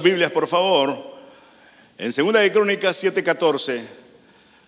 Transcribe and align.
Biblias, 0.00 0.30
por 0.30 0.46
favor, 0.46 0.96
en 1.98 2.12
Segunda 2.12 2.38
de 2.38 2.52
Crónicas 2.52 3.02
7:14. 3.02 3.82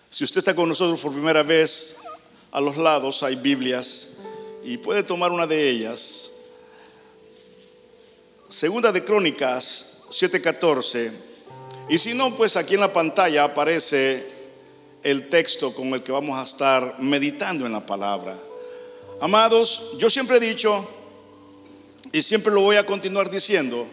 Si 0.09 0.25
usted 0.25 0.39
está 0.39 0.53
con 0.53 0.67
nosotros 0.67 0.99
por 0.99 1.13
primera 1.13 1.41
vez, 1.41 1.95
a 2.51 2.59
los 2.59 2.75
lados 2.75 3.23
hay 3.23 3.37
Biblias 3.37 4.17
y 4.61 4.75
puede 4.75 5.03
tomar 5.03 5.31
una 5.31 5.47
de 5.47 5.69
ellas. 5.69 6.31
Segunda 8.49 8.91
de 8.91 9.05
Crónicas 9.05 10.01
7:14. 10.09 11.13
Y 11.87 11.97
si 11.97 12.13
no, 12.13 12.35
pues 12.35 12.57
aquí 12.57 12.73
en 12.73 12.81
la 12.81 12.91
pantalla 12.91 13.45
aparece 13.45 14.27
el 15.01 15.29
texto 15.29 15.73
con 15.73 15.93
el 15.93 16.03
que 16.03 16.11
vamos 16.11 16.37
a 16.37 16.43
estar 16.43 16.97
meditando 16.99 17.65
en 17.65 17.71
la 17.71 17.85
palabra. 17.85 18.37
Amados, 19.21 19.93
yo 19.97 20.09
siempre 20.09 20.35
he 20.35 20.39
dicho 20.41 20.85
y 22.11 22.21
siempre 22.21 22.53
lo 22.53 22.59
voy 22.59 22.75
a 22.75 22.85
continuar 22.85 23.31
diciendo, 23.31 23.87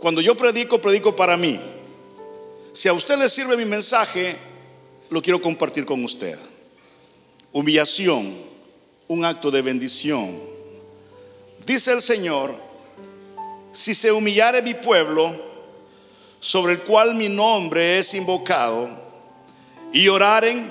cuando 0.00 0.20
yo 0.20 0.36
predico, 0.36 0.80
predico 0.80 1.14
para 1.14 1.36
mí. 1.36 1.58
Si 2.72 2.88
a 2.88 2.92
usted 2.92 3.18
le 3.18 3.28
sirve 3.28 3.56
mi 3.56 3.64
mensaje, 3.64 4.36
lo 5.10 5.22
quiero 5.22 5.40
compartir 5.40 5.86
con 5.86 6.04
usted. 6.04 6.38
Humillación, 7.52 8.36
un 9.08 9.24
acto 9.24 9.50
de 9.50 9.62
bendición. 9.62 10.38
Dice 11.64 11.92
el 11.92 12.02
Señor, 12.02 12.54
si 13.72 13.94
se 13.94 14.12
humillare 14.12 14.62
mi 14.62 14.74
pueblo, 14.74 15.34
sobre 16.40 16.74
el 16.74 16.80
cual 16.80 17.14
mi 17.14 17.28
nombre 17.28 17.98
es 17.98 18.14
invocado, 18.14 18.88
y 19.92 20.08
oraren 20.08 20.70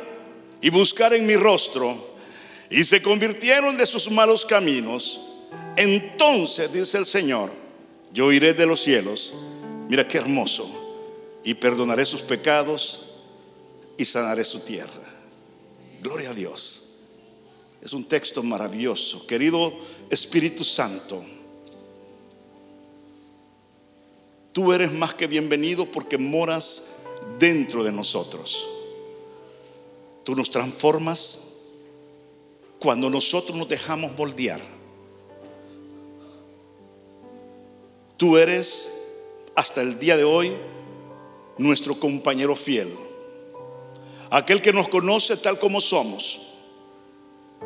y 0.62 0.70
buscaren 0.70 1.26
mi 1.26 1.36
rostro, 1.36 2.16
y 2.70 2.84
se 2.84 3.02
convirtieron 3.02 3.78
de 3.78 3.86
sus 3.86 4.10
malos 4.10 4.46
caminos, 4.46 5.22
entonces, 5.76 6.72
dice 6.72 6.98
el 6.98 7.06
Señor, 7.06 7.52
yo 8.16 8.32
iré 8.32 8.54
de 8.54 8.66
los 8.66 8.82
cielos, 8.82 9.34
mira 9.90 10.08
qué 10.08 10.18
hermoso, 10.18 10.70
y 11.44 11.54
perdonaré 11.54 12.06
sus 12.06 12.22
pecados 12.22 13.12
y 13.98 14.06
sanaré 14.06 14.46
su 14.46 14.62
tierra. 14.62 15.04
Gloria 16.02 16.30
a 16.30 16.34
Dios. 16.34 16.94
Es 17.82 17.92
un 17.92 18.06
texto 18.06 18.42
maravilloso. 18.42 19.28
Querido 19.28 19.74
Espíritu 20.10 20.64
Santo, 20.64 21.26
tú 24.54 24.72
eres 24.72 24.94
más 24.94 25.14
que 25.14 25.28
bienvenido 25.28 25.86
porque 25.86 26.18
moras 26.18 26.84
dentro 27.38 27.84
de 27.84 27.92
nosotros. 27.92 28.66
Tú 30.24 30.36
nos 30.38 30.50
transformas 30.50 31.42
cuando 32.80 33.10
nosotros 33.10 33.58
nos 33.58 33.68
dejamos 33.68 34.18
moldear 34.18 34.62
Tú 38.18 38.38
eres 38.38 38.92
hasta 39.56 39.82
el 39.82 40.00
día 40.00 40.16
de 40.16 40.24
hoy 40.24 40.56
nuestro 41.58 42.00
compañero 42.00 42.56
fiel. 42.56 42.96
Aquel 44.30 44.62
que 44.62 44.74
nos 44.74 44.88
conoce 44.88 45.38
tal 45.38 45.60
como 45.60 45.82
somos. 45.82 46.42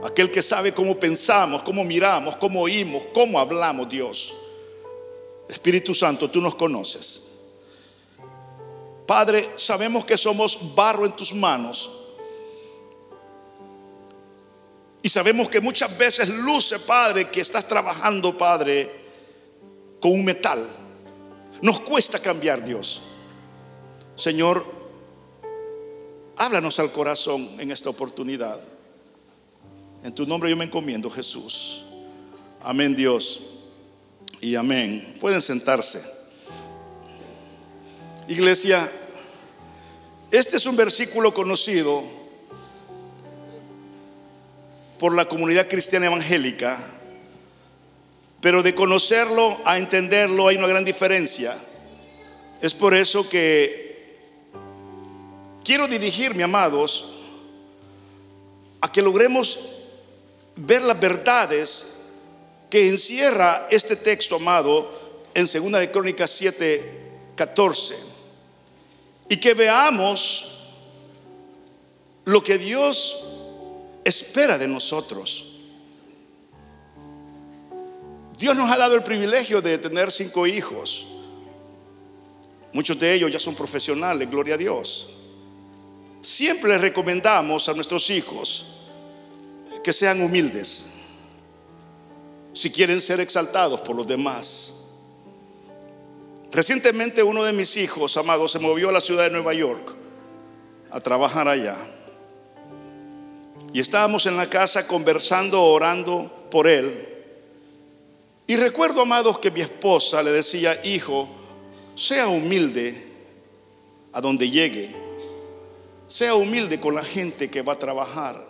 Aquel 0.03 0.31
que 0.31 0.41
sabe 0.41 0.73
cómo 0.73 0.95
pensamos, 0.97 1.61
cómo 1.63 1.83
miramos, 1.83 2.35
cómo 2.37 2.61
oímos, 2.61 3.03
cómo 3.13 3.39
hablamos, 3.39 3.89
Dios. 3.89 4.33
Espíritu 5.47 5.93
Santo, 5.93 6.29
tú 6.29 6.41
nos 6.41 6.55
conoces. 6.55 7.27
Padre, 9.05 9.49
sabemos 9.55 10.05
que 10.05 10.17
somos 10.17 10.75
barro 10.75 11.05
en 11.05 11.15
tus 11.15 11.33
manos. 11.33 11.89
Y 15.01 15.09
sabemos 15.09 15.49
que 15.49 15.59
muchas 15.59 15.97
veces 15.97 16.29
luce, 16.29 16.77
Padre, 16.79 17.29
que 17.29 17.41
estás 17.41 17.67
trabajando, 17.67 18.37
Padre, 18.37 18.99
con 19.99 20.11
un 20.11 20.25
metal. 20.25 20.67
Nos 21.61 21.81
cuesta 21.81 22.19
cambiar, 22.19 22.63
Dios. 22.63 23.01
Señor, 24.15 24.65
háblanos 26.37 26.79
al 26.79 26.91
corazón 26.91 27.49
en 27.59 27.71
esta 27.71 27.89
oportunidad. 27.89 28.59
En 30.03 30.13
tu 30.13 30.25
nombre 30.25 30.49
yo 30.49 30.57
me 30.57 30.65
encomiendo, 30.65 31.09
Jesús. 31.09 31.83
Amén, 32.61 32.95
Dios. 32.95 33.41
Y 34.41 34.55
amén. 34.55 35.15
Pueden 35.19 35.41
sentarse. 35.41 36.01
Iglesia, 38.27 38.89
este 40.31 40.57
es 40.57 40.65
un 40.65 40.75
versículo 40.75 41.33
conocido 41.33 42.03
por 44.99 45.15
la 45.15 45.25
comunidad 45.25 45.67
cristiana 45.67 46.05
evangélica 46.05 46.98
pero 48.41 48.63
de 48.63 48.73
conocerlo 48.73 49.59
a 49.65 49.77
entenderlo 49.77 50.47
hay 50.47 50.55
una 50.57 50.67
gran 50.67 50.85
diferencia. 50.85 51.57
Es 52.61 52.73
por 52.73 52.93
eso 52.93 53.27
que 53.27 54.17
quiero 55.63 55.87
dirigirme, 55.87 56.43
amados, 56.43 57.15
a 58.81 58.91
que 58.91 59.01
logremos 59.01 59.59
ver 60.55 60.81
las 60.81 60.99
verdades 60.99 61.95
que 62.69 62.87
encierra 62.87 63.67
este 63.69 63.95
texto, 63.95 64.35
amado, 64.35 64.91
en 65.33 65.45
2 65.45 65.71
de 65.79 65.91
Crónicas 65.91 66.31
7, 66.31 66.83
14. 67.35 67.95
Y 69.29 69.37
que 69.37 69.53
veamos 69.53 70.59
lo 72.25 72.43
que 72.43 72.57
Dios 72.57 73.23
espera 74.03 74.57
de 74.57 74.67
nosotros. 74.67 75.48
Dios 78.39 78.55
nos 78.55 78.71
ha 78.71 78.77
dado 78.77 78.95
el 78.95 79.03
privilegio 79.03 79.61
de 79.61 79.77
tener 79.77 80.13
cinco 80.13 80.47
hijos. 80.47 81.07
Muchos 82.71 82.97
de 82.97 83.13
ellos 83.13 83.29
ya 83.29 83.39
son 83.39 83.53
profesionales, 83.53 84.31
gloria 84.31 84.55
a 84.55 84.57
Dios. 84.57 85.09
Siempre 86.21 86.69
les 86.69 86.79
recomendamos 86.79 87.67
a 87.67 87.73
nuestros 87.73 88.09
hijos 88.09 88.77
que 89.83 89.91
sean 89.91 90.21
humildes 90.21 90.85
si 92.53 92.71
quieren 92.71 93.01
ser 93.01 93.19
exaltados 93.19 93.81
por 93.81 93.97
los 93.97 94.07
demás. 94.07 94.85
Recientemente 96.49 97.21
uno 97.21 97.43
de 97.43 97.51
mis 97.51 97.75
hijos, 97.75 98.15
amados, 98.15 98.53
se 98.53 98.59
movió 98.59 98.87
a 98.87 98.93
la 98.93 99.01
ciudad 99.01 99.25
de 99.25 99.31
Nueva 99.31 99.53
York 99.53 99.93
a 100.91 101.01
trabajar 101.01 101.49
allá. 101.49 101.75
Y 103.73 103.81
estábamos 103.81 104.25
en 104.27 104.37
la 104.37 104.49
casa 104.49 104.87
conversando, 104.87 105.61
orando 105.61 106.47
por 106.49 106.67
él. 106.67 107.18
Y 108.49 108.55
recuerdo, 108.55 109.01
amados, 109.01 109.37
que 109.37 109.51
mi 109.51 109.61
esposa 109.61 110.23
le 110.23 110.31
decía, 110.31 110.81
hijo, 110.83 111.29
sea 111.93 112.29
humilde 112.29 112.99
a 114.11 114.19
donde 114.19 114.49
llegue. 114.49 114.89
Sea 116.07 116.33
humilde 116.33 116.79
con 116.79 116.95
la 116.95 117.03
gente 117.03 117.51
que 117.51 117.61
va 117.61 117.73
a 117.73 117.77
trabajar. 117.77 118.43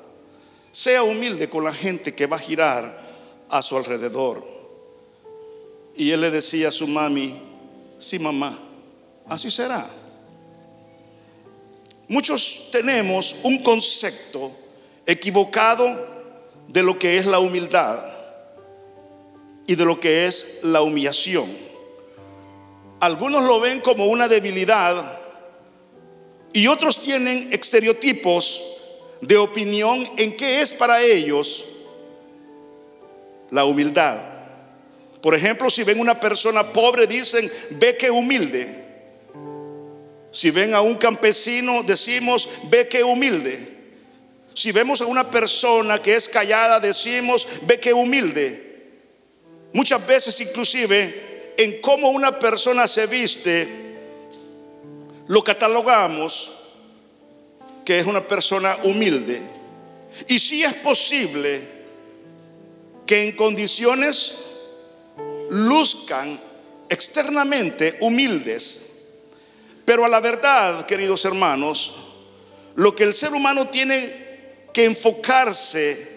Sea 0.72 1.04
humilde 1.04 1.50
con 1.50 1.66
la 1.66 1.74
gente 1.74 2.16
que 2.16 2.28
va 2.28 2.38
a 2.38 2.40
girar 2.40 2.98
a 3.50 3.62
su 3.62 3.76
alrededor. 3.76 4.42
Y 5.98 6.12
él 6.12 6.22
le 6.22 6.32
decía 6.32 6.70
a 6.70 6.72
su 6.72 6.88
mami, 6.88 7.38
sí 7.98 8.20
mamá, 8.20 8.58
así 9.28 9.52
será. 9.52 9.86
Muchos 12.08 12.70
tenemos 12.72 13.36
un 13.44 13.62
concepto 13.62 14.50
equivocado 15.06 16.08
de 16.70 16.84
lo 16.84 16.98
que 16.98 17.18
es 17.18 17.26
la 17.26 17.40
humildad 17.40 18.19
y 19.70 19.76
de 19.76 19.86
lo 19.86 20.00
que 20.00 20.26
es 20.26 20.62
la 20.64 20.82
humillación. 20.82 21.48
Algunos 23.00 23.44
lo 23.44 23.60
ven 23.60 23.82
como 23.82 24.08
una 24.08 24.28
debilidad 24.28 25.20
y 26.52 26.66
otros 26.66 27.00
tienen 27.00 27.50
estereotipos 27.54 28.64
de 29.22 29.38
opinión 29.38 30.10
en 30.18 30.36
qué 30.36 30.64
es 30.64 30.74
para 30.74 31.04
ellos 31.04 31.68
la 33.52 33.66
humildad. 33.66 34.20
Por 35.22 35.36
ejemplo, 35.36 35.70
si 35.70 35.84
ven 35.84 36.00
una 36.00 36.20
persona 36.20 36.74
pobre, 36.74 37.06
dicen, 37.06 37.52
ve 37.70 37.96
que 37.96 38.10
humilde. 38.10 38.68
Si 40.32 40.50
ven 40.50 40.74
a 40.74 40.82
un 40.82 40.96
campesino, 40.96 41.84
decimos, 41.84 42.50
ve 42.72 42.88
que 42.88 43.04
humilde. 43.04 43.70
Si 44.56 44.72
vemos 44.72 45.00
a 45.02 45.06
una 45.06 45.30
persona 45.30 46.02
que 46.02 46.16
es 46.16 46.28
callada, 46.28 46.80
decimos, 46.80 47.48
ve 47.68 47.80
que 47.80 47.94
humilde. 47.94 48.69
Muchas 49.74 50.06
veces 50.06 50.40
inclusive 50.42 51.54
en 51.58 51.82
cómo 51.82 52.10
una 52.10 52.40
persona 52.40 52.88
se 52.88 53.06
viste, 53.06 53.68
lo 55.28 55.44
catalogamos 55.44 56.52
que 57.86 58.00
es 58.00 58.06
una 58.08 58.28
persona 58.28 58.78
humilde. 58.84 59.42
Y 60.28 60.40
si 60.40 60.64
es 60.64 60.74
posible 60.76 61.62
que 63.06 63.24
en 63.24 63.36
condiciones 63.36 64.36
luzcan 65.50 66.40
externamente 66.88 67.98
humildes, 68.00 68.92
pero 69.86 70.06
a 70.06 70.10
la 70.10 70.20
verdad, 70.20 70.86
queridos 70.86 71.26
hermanos, 71.26 71.96
lo 72.76 72.96
que 72.96 73.04
el 73.04 73.14
ser 73.14 73.34
humano 73.34 73.68
tiene 73.68 74.30
que 74.72 74.86
enfocarse 74.86 76.08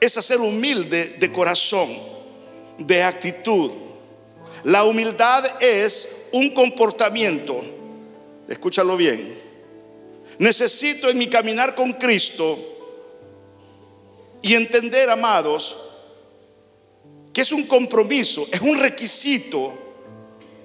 es 0.00 0.16
a 0.16 0.22
ser 0.22 0.40
humilde 0.40 1.16
de 1.18 1.30
corazón 1.30 2.19
de 2.80 3.02
actitud. 3.02 3.70
La 4.64 4.84
humildad 4.84 5.62
es 5.62 6.28
un 6.32 6.50
comportamiento, 6.50 7.60
escúchalo 8.48 8.96
bien, 8.96 9.38
necesito 10.38 11.08
en 11.08 11.18
mi 11.18 11.28
caminar 11.28 11.74
con 11.74 11.92
Cristo 11.92 12.58
y 14.42 14.54
entender, 14.54 15.08
amados, 15.10 15.76
que 17.32 17.42
es 17.42 17.52
un 17.52 17.64
compromiso, 17.64 18.46
es 18.50 18.60
un 18.60 18.78
requisito 18.78 19.72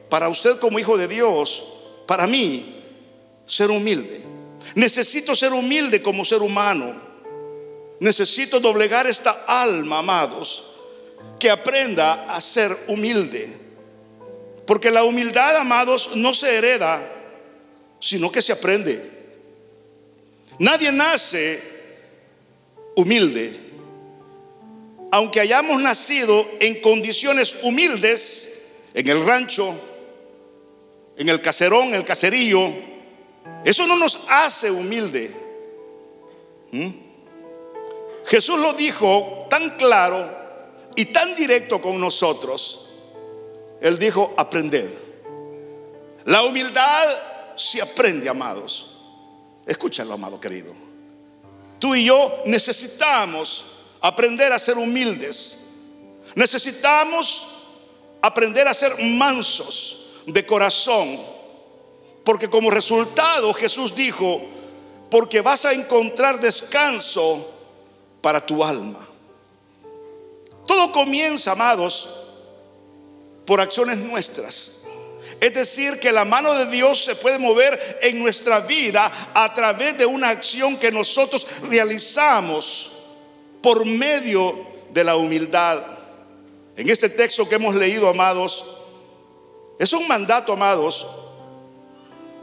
para 0.10 0.30
usted 0.30 0.58
como 0.60 0.80
hijo 0.80 0.98
de 0.98 1.08
Dios, 1.08 1.64
para 2.08 2.26
mí, 2.26 2.76
ser 3.46 3.70
humilde. 3.70 4.24
Necesito 4.76 5.36
ser 5.36 5.54
humilde 5.54 6.02
como 6.02 6.26
ser 6.26 6.42
humano. 6.42 7.04
Necesito 8.00 8.60
doblegar 8.60 9.08
esta 9.08 9.46
alma, 9.48 10.00
amados, 10.00 10.75
que 11.40 11.50
aprenda 11.50 12.26
a 12.26 12.40
ser 12.42 12.76
humilde. 12.88 13.48
Porque 14.66 14.92
la 14.92 15.04
humildad, 15.04 15.56
amados, 15.58 16.12
no 16.16 16.34
se 16.34 16.58
hereda, 16.58 17.02
sino 18.00 18.32
que 18.32 18.42
se 18.42 18.52
aprende. 18.52 19.12
Nadie 20.60 20.92
nace 20.92 21.62
humilde. 22.96 23.60
Aunque 25.12 25.40
hayamos 25.40 25.82
nacido 25.82 26.48
en 26.60 26.82
condiciones 26.82 27.58
humildes, 27.62 28.64
en 28.94 29.08
el 29.08 29.26
rancho, 29.26 29.74
en 31.18 31.30
el 31.30 31.42
caserón, 31.42 31.90
en 31.90 31.96
el 31.96 32.06
caserillo, 32.06 32.72
eso 33.64 33.86
no 33.88 33.96
nos 33.98 34.20
hace 34.28 34.72
humilde. 34.72 35.32
¿Mm? 36.72 36.90
Jesús 38.26 38.60
lo 38.60 38.74
dijo 38.74 39.48
tan 39.50 39.78
claro 39.78 40.45
y 40.96 41.06
tan 41.06 41.36
directo 41.36 41.82
con 41.82 42.00
nosotros 42.00 42.86
él 43.82 44.00
dijo, 44.00 44.34
aprended. 44.38 44.90
La 46.26 46.44
humildad 46.44 47.08
se 47.56 47.82
aprende, 47.82 48.28
amados. 48.30 49.00
Escúchalo, 49.66 50.14
amado 50.14 50.40
querido. 50.40 50.74
Tú 51.80 51.94
y 51.94 52.06
yo 52.06 52.42
necesitamos 52.46 53.66
aprender 54.02 54.52
a 54.52 54.60
ser 54.60 54.78
humildes. 54.78 55.68
Necesitamos 56.36 57.46
aprender 58.22 58.68
a 58.68 58.74
ser 58.74 59.00
mansos 59.04 60.08
de 60.26 60.46
corazón. 60.46 61.20
Porque 62.24 62.50
como 62.50 62.72
resultado 62.72 63.54
Jesús 63.54 63.94
dijo, 63.94 64.42
porque 65.12 65.42
vas 65.42 65.66
a 65.66 65.74
encontrar 65.74 66.40
descanso 66.40 67.52
para 68.22 68.44
tu 68.44 68.64
alma. 68.64 69.08
Todo 70.76 70.92
comienza, 70.92 71.54
amados, 71.54 72.06
por 73.46 73.62
acciones 73.62 73.98
nuestras. 73.98 74.84
Es 75.40 75.54
decir, 75.54 76.02
que 76.02 76.12
la 76.12 76.26
mano 76.26 76.54
de 76.54 76.66
Dios 76.66 77.02
se 77.02 77.16
puede 77.16 77.40
mover 77.40 78.00
en 78.02 78.20
nuestra 78.20 78.60
vida 78.60 79.10
a 79.34 79.54
través 79.54 79.98
de 79.98 80.06
una 80.06 80.28
acción 80.28 80.76
que 80.76 80.92
nosotros 80.92 81.48
realizamos 81.70 82.92
por 83.62 83.86
medio 83.86 84.68
de 84.92 85.06
la 85.06 85.16
humildad. 85.16 85.82
En 86.76 86.90
este 86.90 87.08
texto 87.08 87.48
que 87.48 87.56
hemos 87.56 87.74
leído, 87.74 88.10
amados, 88.10 88.66
es 89.80 89.94
un 89.94 90.06
mandato, 90.10 90.52
amados, 90.52 91.08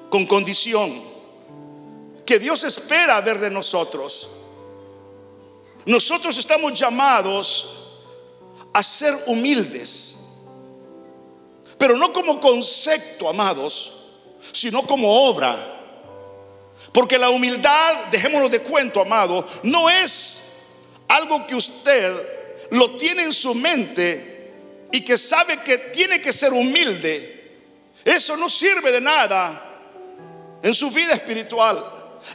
con 0.08 0.24
condición 0.24 1.02
que 2.24 2.38
Dios 2.38 2.64
espera 2.64 3.20
ver 3.20 3.38
de 3.38 3.50
nosotros. 3.50 4.30
Nosotros 5.84 6.38
estamos 6.38 6.72
llamados 6.72 7.80
a 8.72 8.82
ser 8.82 9.14
humildes 9.26 10.22
pero 11.82 11.96
no 11.96 12.12
como 12.12 12.38
concepto, 12.38 13.28
amados, 13.28 13.92
sino 14.52 14.86
como 14.86 15.12
obra. 15.26 15.80
Porque 16.92 17.18
la 17.18 17.28
humildad, 17.28 18.04
dejémonos 18.12 18.52
de 18.52 18.60
cuento, 18.60 19.02
amado, 19.02 19.44
no 19.64 19.90
es 19.90 20.42
algo 21.08 21.44
que 21.44 21.56
usted 21.56 22.68
lo 22.70 22.92
tiene 22.92 23.24
en 23.24 23.32
su 23.32 23.52
mente 23.56 24.52
y 24.92 25.00
que 25.00 25.18
sabe 25.18 25.56
que 25.56 25.76
tiene 25.76 26.20
que 26.20 26.32
ser 26.32 26.52
humilde. 26.52 27.58
Eso 28.04 28.36
no 28.36 28.48
sirve 28.48 28.92
de 28.92 29.00
nada 29.00 30.60
en 30.62 30.72
su 30.72 30.88
vida 30.92 31.14
espiritual. 31.14 31.84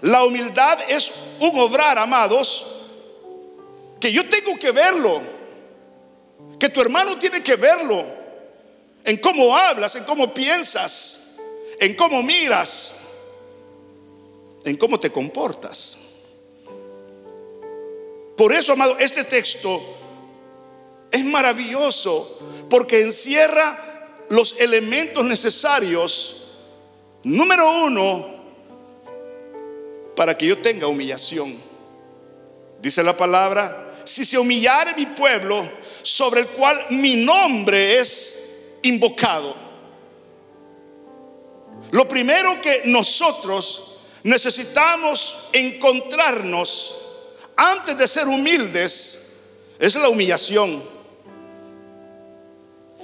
La 0.02 0.26
humildad 0.26 0.78
es 0.90 1.10
un 1.40 1.58
obrar, 1.58 1.98
amados, 1.98 2.68
que 3.98 4.12
yo 4.12 4.28
tengo 4.28 4.60
que 4.60 4.72
verlo, 4.74 5.22
que 6.60 6.70
tu 6.70 6.82
hermano 6.82 7.18
tiene 7.18 7.42
que 7.42 7.56
verlo 7.56 8.06
en 9.04 9.18
cómo 9.18 9.56
hablas, 9.56 9.96
en 9.96 10.04
cómo 10.04 10.34
piensas, 10.34 11.36
en 11.80 11.96
cómo 11.96 12.22
miras, 12.24 13.00
en 14.64 14.76
cómo 14.78 15.00
te 15.00 15.10
comportas. 15.12 16.00
Por 18.36 18.54
eso, 18.54 18.74
amado, 18.74 18.98
este 19.00 19.24
texto 19.24 19.82
es 21.12 21.24
maravilloso 21.24 22.40
porque 22.70 23.02
encierra 23.02 24.26
los 24.30 24.60
elementos 24.60 25.24
necesarios, 25.24 26.48
número 27.24 27.84
uno, 27.86 28.38
para 30.16 30.38
que 30.38 30.48
yo 30.48 30.58
tenga 30.58 30.88
humillación. 30.88 31.58
Dice 32.82 33.04
la 33.04 33.16
palabra, 33.16 33.94
si 34.04 34.26
se 34.26 34.38
humillare 34.38 34.94
mi 34.96 35.06
pueblo, 35.06 35.68
sobre 36.08 36.40
el 36.40 36.48
cual 36.48 36.80
mi 36.92 37.18
nombre 37.18 38.00
es 38.00 38.80
invocado. 38.84 39.54
Lo 41.92 42.08
primero 42.08 42.62
que 42.62 42.84
nosotros 42.86 43.98
necesitamos 44.24 45.50
encontrarnos 45.52 46.96
antes 47.58 47.98
de 47.98 48.08
ser 48.08 48.26
humildes 48.30 49.34
es 49.78 49.96
la 49.96 50.08
humillación. 50.08 50.82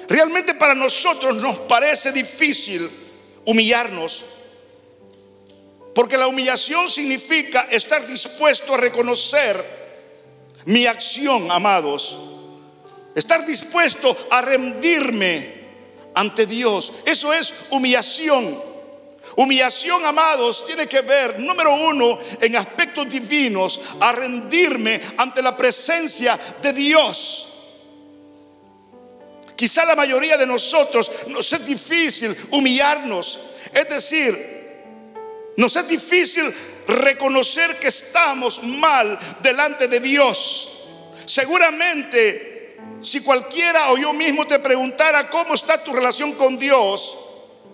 Realmente 0.07 0.55
para 0.55 0.73
nosotros 0.73 1.35
nos 1.35 1.59
parece 1.59 2.13
difícil 2.13 2.89
humillarnos, 3.44 4.23
porque 5.94 6.17
la 6.17 6.27
humillación 6.27 6.89
significa 6.89 7.67
estar 7.69 8.07
dispuesto 8.07 8.73
a 8.73 8.77
reconocer 8.77 9.83
mi 10.65 10.85
acción, 10.85 11.51
amados, 11.51 12.15
estar 13.15 13.45
dispuesto 13.45 14.27
a 14.30 14.42
rendirme 14.42 15.63
ante 16.13 16.45
Dios. 16.45 16.94
Eso 17.06 17.33
es 17.33 17.54
humillación. 17.69 18.74
Humillación, 19.36 20.06
amados, 20.06 20.65
tiene 20.65 20.86
que 20.86 21.01
ver, 21.01 21.39
número 21.39 21.74
uno, 21.74 22.20
en 22.39 22.55
aspectos 22.55 23.10
divinos, 23.10 23.79
a 24.00 24.12
rendirme 24.12 25.01
ante 25.17 25.41
la 25.41 25.58
presencia 25.58 26.39
de 26.62 26.72
Dios. 26.72 27.48
Quizá 29.55 29.86
la 29.86 29.96
mayoría 29.96 30.38
de 30.38 30.46
nosotros 30.46 31.12
nos 31.27 31.51
es 31.51 31.65
difícil 31.65 32.36
humillarnos. 32.51 33.39
Es 33.74 33.89
decir, 33.89 34.53
nos 35.58 35.75
es 35.75 35.88
difícil 35.88 36.53
reconocer 36.88 37.79
que 37.79 37.88
estamos 37.88 38.62
mal 38.62 39.17
delante 39.41 39.88
de 39.88 40.00
Dios. 40.00 40.84
Seguramente 41.25 42.52
si 43.03 43.22
cualquiera 43.22 43.91
o 43.91 43.98
yo 43.98 44.13
mismo 44.13 44.48
te 44.48 44.60
preguntara 44.60 45.29
cómo 45.29 45.53
está 45.53 45.83
tu 45.83 45.93
relación 45.93 46.33
con 46.33 46.57
Dios, 46.57 47.17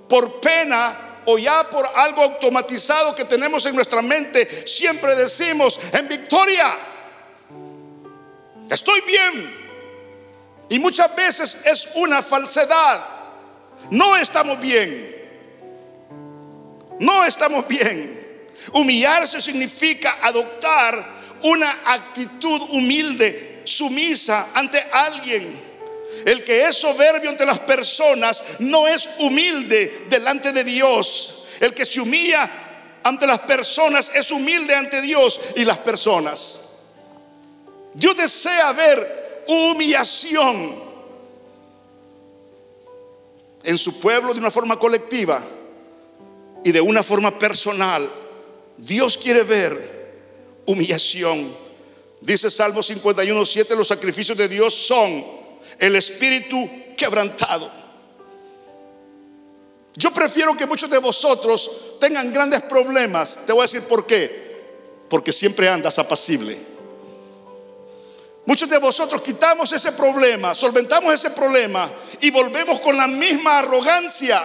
por 0.07 0.41
pena 0.41 1.21
o 1.25 1.37
ya 1.37 1.63
por 1.69 1.87
algo 1.95 2.23
automatizado 2.23 3.13
que 3.13 3.25
tenemos 3.25 3.65
en 3.65 3.75
nuestra 3.75 4.01
mente, 4.01 4.67
siempre 4.67 5.15
decimos, 5.15 5.79
en 5.93 6.07
victoria, 6.07 6.75
estoy 8.69 9.01
bien. 9.01 9.59
Y 10.69 10.79
muchas 10.79 11.15
veces 11.15 11.61
es 11.65 11.89
una 11.95 12.21
falsedad. 12.21 13.05
No 13.91 14.15
estamos 14.15 14.59
bien. 14.59 15.15
No 16.99 17.23
estamos 17.23 17.67
bien. 17.67 18.49
Humillarse 18.73 19.41
significa 19.41 20.17
adoptar 20.21 21.19
una 21.41 21.69
actitud 21.85 22.61
humilde 22.71 23.48
sumisa 23.69 24.49
ante 24.53 24.79
alguien. 24.91 25.69
El 26.25 26.43
que 26.43 26.67
es 26.67 26.75
soberbio 26.75 27.29
ante 27.29 27.45
las 27.45 27.59
personas 27.59 28.43
no 28.59 28.87
es 28.87 29.07
humilde 29.19 30.05
delante 30.09 30.51
de 30.51 30.63
Dios. 30.63 31.45
El 31.59 31.73
que 31.73 31.85
se 31.85 32.01
humilla 32.01 32.49
ante 33.03 33.27
las 33.27 33.39
personas 33.39 34.11
es 34.13 34.31
humilde 34.31 34.75
ante 34.75 35.01
Dios 35.01 35.39
y 35.55 35.63
las 35.63 35.77
personas. 35.77 36.59
Dios 37.93 38.17
desea 38.17 38.73
ver 38.73 39.43
humillación 39.47 40.89
en 43.63 43.77
su 43.77 43.99
pueblo 43.99 44.33
de 44.33 44.39
una 44.39 44.51
forma 44.51 44.77
colectiva 44.77 45.41
y 46.63 46.71
de 46.71 46.81
una 46.81 47.03
forma 47.03 47.37
personal. 47.37 48.09
Dios 48.77 49.17
quiere 49.17 49.43
ver 49.43 49.99
humillación 50.65 51.68
Dice 52.21 52.51
Salmo 52.51 52.83
51, 52.83 53.45
7, 53.45 53.75
los 53.75 53.87
sacrificios 53.87 54.37
de 54.37 54.47
Dios 54.47 54.73
son 54.73 55.25
el 55.77 55.95
espíritu 55.95 56.69
quebrantado. 56.97 57.71
Yo 59.95 60.11
prefiero 60.13 60.55
que 60.55 60.65
muchos 60.65 60.89
de 60.89 60.97
vosotros 60.97 61.97
tengan 61.99 62.31
grandes 62.31 62.61
problemas. 62.63 63.41
Te 63.45 63.53
voy 63.53 63.61
a 63.61 63.65
decir 63.65 63.83
por 63.83 64.05
qué. 64.05 64.49
Porque 65.09 65.33
siempre 65.33 65.67
andas 65.67 65.97
apacible. 65.99 66.57
Muchos 68.45 68.69
de 68.69 68.77
vosotros 68.79 69.21
quitamos 69.21 69.71
ese 69.73 69.91
problema, 69.91 70.55
solventamos 70.55 71.13
ese 71.13 71.29
problema 71.29 71.91
y 72.19 72.31
volvemos 72.31 72.79
con 72.79 72.97
la 72.97 73.07
misma 73.07 73.59
arrogancia. 73.59 74.43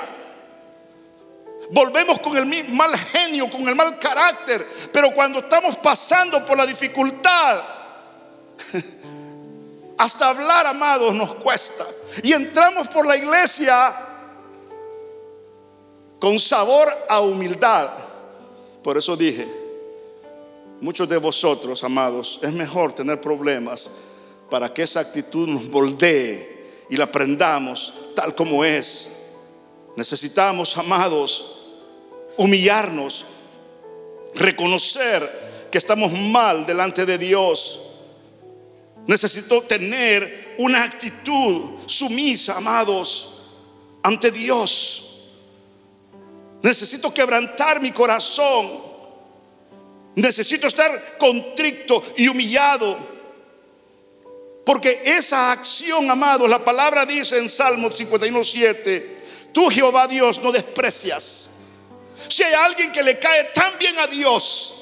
Volvemos 1.70 2.18
con 2.18 2.36
el 2.36 2.46
mal 2.72 2.96
genio, 2.96 3.50
con 3.50 3.66
el 3.68 3.74
mal 3.74 3.98
carácter. 3.98 4.66
Pero 4.92 5.12
cuando 5.12 5.40
estamos 5.40 5.76
pasando 5.78 6.44
por 6.44 6.56
la 6.56 6.66
dificultad, 6.66 7.62
hasta 9.98 10.28
hablar, 10.28 10.66
amados, 10.66 11.14
nos 11.14 11.34
cuesta. 11.34 11.86
Y 12.22 12.32
entramos 12.32 12.88
por 12.88 13.06
la 13.06 13.16
iglesia 13.16 13.94
con 16.18 16.38
sabor 16.38 16.88
a 17.08 17.20
humildad. 17.20 17.90
Por 18.82 18.96
eso 18.96 19.16
dije, 19.16 19.46
muchos 20.80 21.08
de 21.08 21.16
vosotros, 21.16 21.82
amados, 21.84 22.38
es 22.42 22.52
mejor 22.52 22.92
tener 22.92 23.20
problemas 23.20 23.90
para 24.50 24.72
que 24.72 24.82
esa 24.82 25.00
actitud 25.00 25.48
nos 25.48 25.64
moldee 25.64 26.54
y 26.90 26.96
la 26.96 27.04
aprendamos 27.04 27.94
tal 28.14 28.34
como 28.34 28.64
es. 28.64 29.22
Necesitamos, 29.96 30.76
amados, 30.76 31.53
humillarnos, 32.36 33.24
reconocer 34.34 35.68
que 35.70 35.78
estamos 35.78 36.12
mal 36.12 36.66
delante 36.66 37.06
de 37.06 37.18
Dios. 37.18 37.80
Necesito 39.06 39.62
tener 39.62 40.54
una 40.58 40.84
actitud 40.84 41.80
sumisa, 41.86 42.56
amados, 42.56 43.42
ante 44.02 44.30
Dios. 44.30 45.30
Necesito 46.62 47.12
quebrantar 47.12 47.80
mi 47.80 47.90
corazón. 47.90 48.82
Necesito 50.14 50.66
estar 50.66 51.18
contrito 51.18 52.02
y 52.16 52.28
humillado. 52.28 52.96
Porque 54.64 55.02
esa 55.04 55.52
acción, 55.52 56.10
amados, 56.10 56.48
la 56.48 56.64
palabra 56.64 57.04
dice 57.04 57.38
en 57.38 57.50
Salmo 57.50 57.90
51, 57.90 58.44
7, 58.44 59.18
tú 59.52 59.68
Jehová 59.68 60.06
Dios 60.06 60.40
no 60.40 60.52
desprecias 60.52 61.53
si 62.28 62.42
hay 62.42 62.54
alguien 62.54 62.92
que 62.92 63.02
le 63.02 63.18
cae 63.18 63.44
tan 63.52 63.78
bien 63.78 63.98
a 63.98 64.06
Dios, 64.06 64.74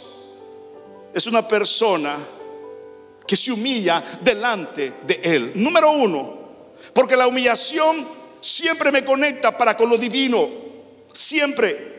es 1.15 1.27
una 1.27 1.47
persona 1.47 2.17
que 3.27 3.37
se 3.37 3.53
humilla 3.53 4.03
delante 4.21 4.95
de 5.07 5.21
Él. 5.23 5.53
Número 5.55 5.91
uno, 5.91 6.39
porque 6.93 7.17
la 7.17 7.27
humillación 7.27 8.07
siempre 8.41 8.91
me 8.93 9.05
conecta 9.05 9.57
para 9.57 9.77
con 9.77 9.89
lo 9.89 9.97
divino. 9.97 10.49
Siempre. 11.13 11.93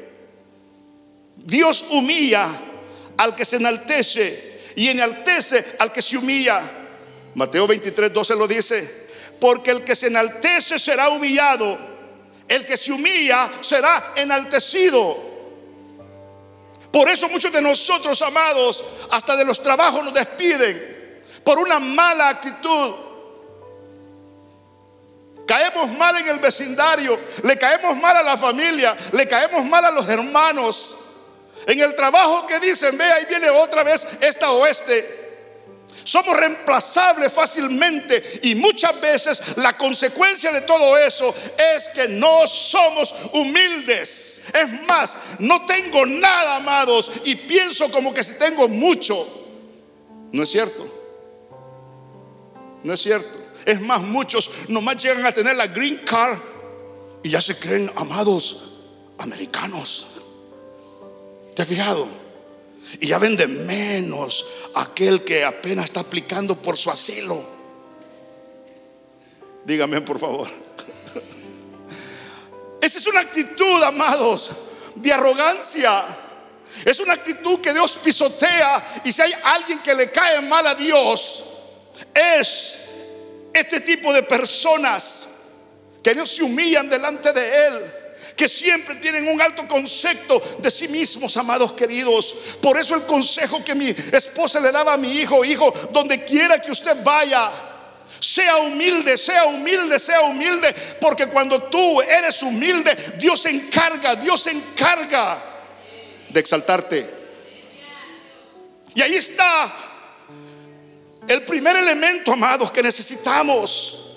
Dios 1.35 1.85
humilla 1.89 2.47
al 3.17 3.35
que 3.35 3.45
se 3.45 3.57
enaltece 3.57 4.61
y 4.75 4.89
enaltece 4.89 5.75
al 5.79 5.91
que 5.91 6.01
se 6.01 6.17
humilla. 6.17 6.61
Mateo 7.35 7.67
23, 7.67 8.13
12 8.13 8.35
lo 8.35 8.47
dice. 8.47 9.03
Porque 9.39 9.71
el 9.71 9.83
que 9.83 9.95
se 9.95 10.07
enaltece 10.07 10.79
será 10.79 11.09
humillado, 11.09 11.77
el 12.47 12.65
que 12.65 12.77
se 12.77 12.91
humilla 12.91 13.49
será 13.61 14.13
enaltecido. 14.15 15.33
Por 16.91 17.09
eso 17.09 17.27
muchos 17.29 17.51
de 17.51 17.61
nosotros, 17.61 18.21
amados, 18.21 18.83
hasta 19.11 19.35
de 19.35 19.45
los 19.45 19.61
trabajos 19.61 20.03
nos 20.03 20.13
despiden 20.13 21.23
por 21.43 21.57
una 21.59 21.79
mala 21.79 22.29
actitud. 22.29 22.93
Caemos 25.47 25.91
mal 25.97 26.15
en 26.17 26.27
el 26.29 26.39
vecindario, 26.39 27.19
le 27.43 27.57
caemos 27.57 27.97
mal 27.97 28.15
a 28.15 28.23
la 28.23 28.37
familia, 28.37 28.95
le 29.11 29.27
caemos 29.27 29.65
mal 29.65 29.83
a 29.83 29.91
los 29.91 30.07
hermanos. 30.07 30.95
En 31.65 31.79
el 31.79 31.95
trabajo 31.95 32.45
que 32.47 32.59
dicen, 32.59 32.97
ve, 32.97 33.05
ahí 33.05 33.25
viene 33.25 33.49
otra 33.49 33.83
vez 33.83 34.07
esta 34.21 34.51
oeste. 34.51 35.22
Somos 36.03 36.35
reemplazables 36.35 37.31
fácilmente 37.31 38.41
y 38.43 38.55
muchas 38.55 38.99
veces 38.99 39.41
la 39.57 39.77
consecuencia 39.77 40.51
de 40.51 40.61
todo 40.61 40.97
eso 40.97 41.33
es 41.75 41.89
que 41.89 42.07
no 42.07 42.45
somos 42.47 43.13
humildes. 43.31 44.43
Es 44.53 44.81
más, 44.87 45.17
no 45.39 45.65
tengo 45.65 46.05
nada, 46.05 46.57
amados, 46.57 47.11
y 47.23 47.35
pienso 47.35 47.91
como 47.91 48.13
que 48.13 48.23
si 48.23 48.33
tengo 48.33 48.67
mucho. 48.67 49.27
No 50.31 50.43
es 50.43 50.49
cierto. 50.49 50.87
No 52.83 52.93
es 52.93 53.01
cierto. 53.01 53.39
Es 53.65 53.79
más, 53.79 54.01
muchos 54.01 54.49
nomás 54.67 55.01
llegan 55.01 55.25
a 55.25 55.31
tener 55.31 55.55
la 55.55 55.67
green 55.67 56.01
card 56.05 56.39
y 57.23 57.29
ya 57.29 57.39
se 57.39 57.57
creen 57.57 57.89
amados 57.95 58.71
americanos. 59.17 60.07
¿Te 61.55 61.61
has 61.61 61.67
fijado? 61.67 62.22
Y 62.99 63.07
ya 63.07 63.17
vende 63.17 63.47
menos 63.47 64.45
aquel 64.75 65.23
que 65.23 65.43
apenas 65.43 65.85
está 65.85 66.01
aplicando 66.01 66.61
por 66.61 66.77
su 66.77 66.89
asilo. 66.89 67.43
Dígame, 69.65 70.01
por 70.01 70.19
favor. 70.19 70.47
Esa 72.81 72.97
es 72.97 73.07
una 73.07 73.21
actitud, 73.21 73.83
amados, 73.83 74.51
de 74.95 75.13
arrogancia. 75.13 76.05
Es 76.85 76.99
una 76.99 77.13
actitud 77.13 77.59
que 77.61 77.73
Dios 77.73 77.99
pisotea. 78.03 79.01
Y 79.05 79.11
si 79.11 79.21
hay 79.21 79.33
alguien 79.43 79.79
que 79.79 79.95
le 79.95 80.11
cae 80.11 80.41
mal 80.41 80.67
a 80.67 80.75
Dios, 80.75 81.43
es 82.13 82.75
este 83.53 83.81
tipo 83.81 84.13
de 84.13 84.23
personas 84.23 85.27
que 86.03 86.13
no 86.13 86.25
se 86.25 86.43
humillan 86.43 86.89
delante 86.89 87.31
de 87.31 87.67
Él 87.67 88.02
que 88.35 88.49
siempre 88.49 88.95
tienen 88.95 89.27
un 89.27 89.41
alto 89.41 89.67
concepto 89.67 90.41
de 90.59 90.71
sí 90.71 90.87
mismos, 90.87 91.35
amados 91.37 91.73
queridos. 91.73 92.35
Por 92.61 92.77
eso 92.77 92.95
el 92.95 93.03
consejo 93.03 93.63
que 93.63 93.75
mi 93.75 93.89
esposa 93.89 94.59
le 94.59 94.71
daba 94.71 94.93
a 94.93 94.97
mi 94.97 95.11
hijo, 95.11 95.43
hijo, 95.45 95.71
donde 95.91 96.23
quiera 96.23 96.59
que 96.59 96.71
usted 96.71 97.03
vaya, 97.03 97.51
sea 98.19 98.57
humilde, 98.57 99.17
sea 99.17 99.45
humilde, 99.45 99.99
sea 99.99 100.21
humilde, 100.21 100.73
porque 100.99 101.27
cuando 101.27 101.63
tú 101.63 102.01
eres 102.01 102.41
humilde, 102.41 102.95
Dios 103.17 103.41
se 103.41 103.49
encarga, 103.49 104.15
Dios 104.15 104.41
se 104.41 104.51
encarga 104.51 105.43
de 106.29 106.39
exaltarte. 106.39 107.09
Y 108.95 109.01
ahí 109.01 109.15
está 109.15 109.73
el 111.27 111.43
primer 111.43 111.75
elemento, 111.75 112.33
amados, 112.33 112.71
que 112.71 112.83
necesitamos. 112.83 114.12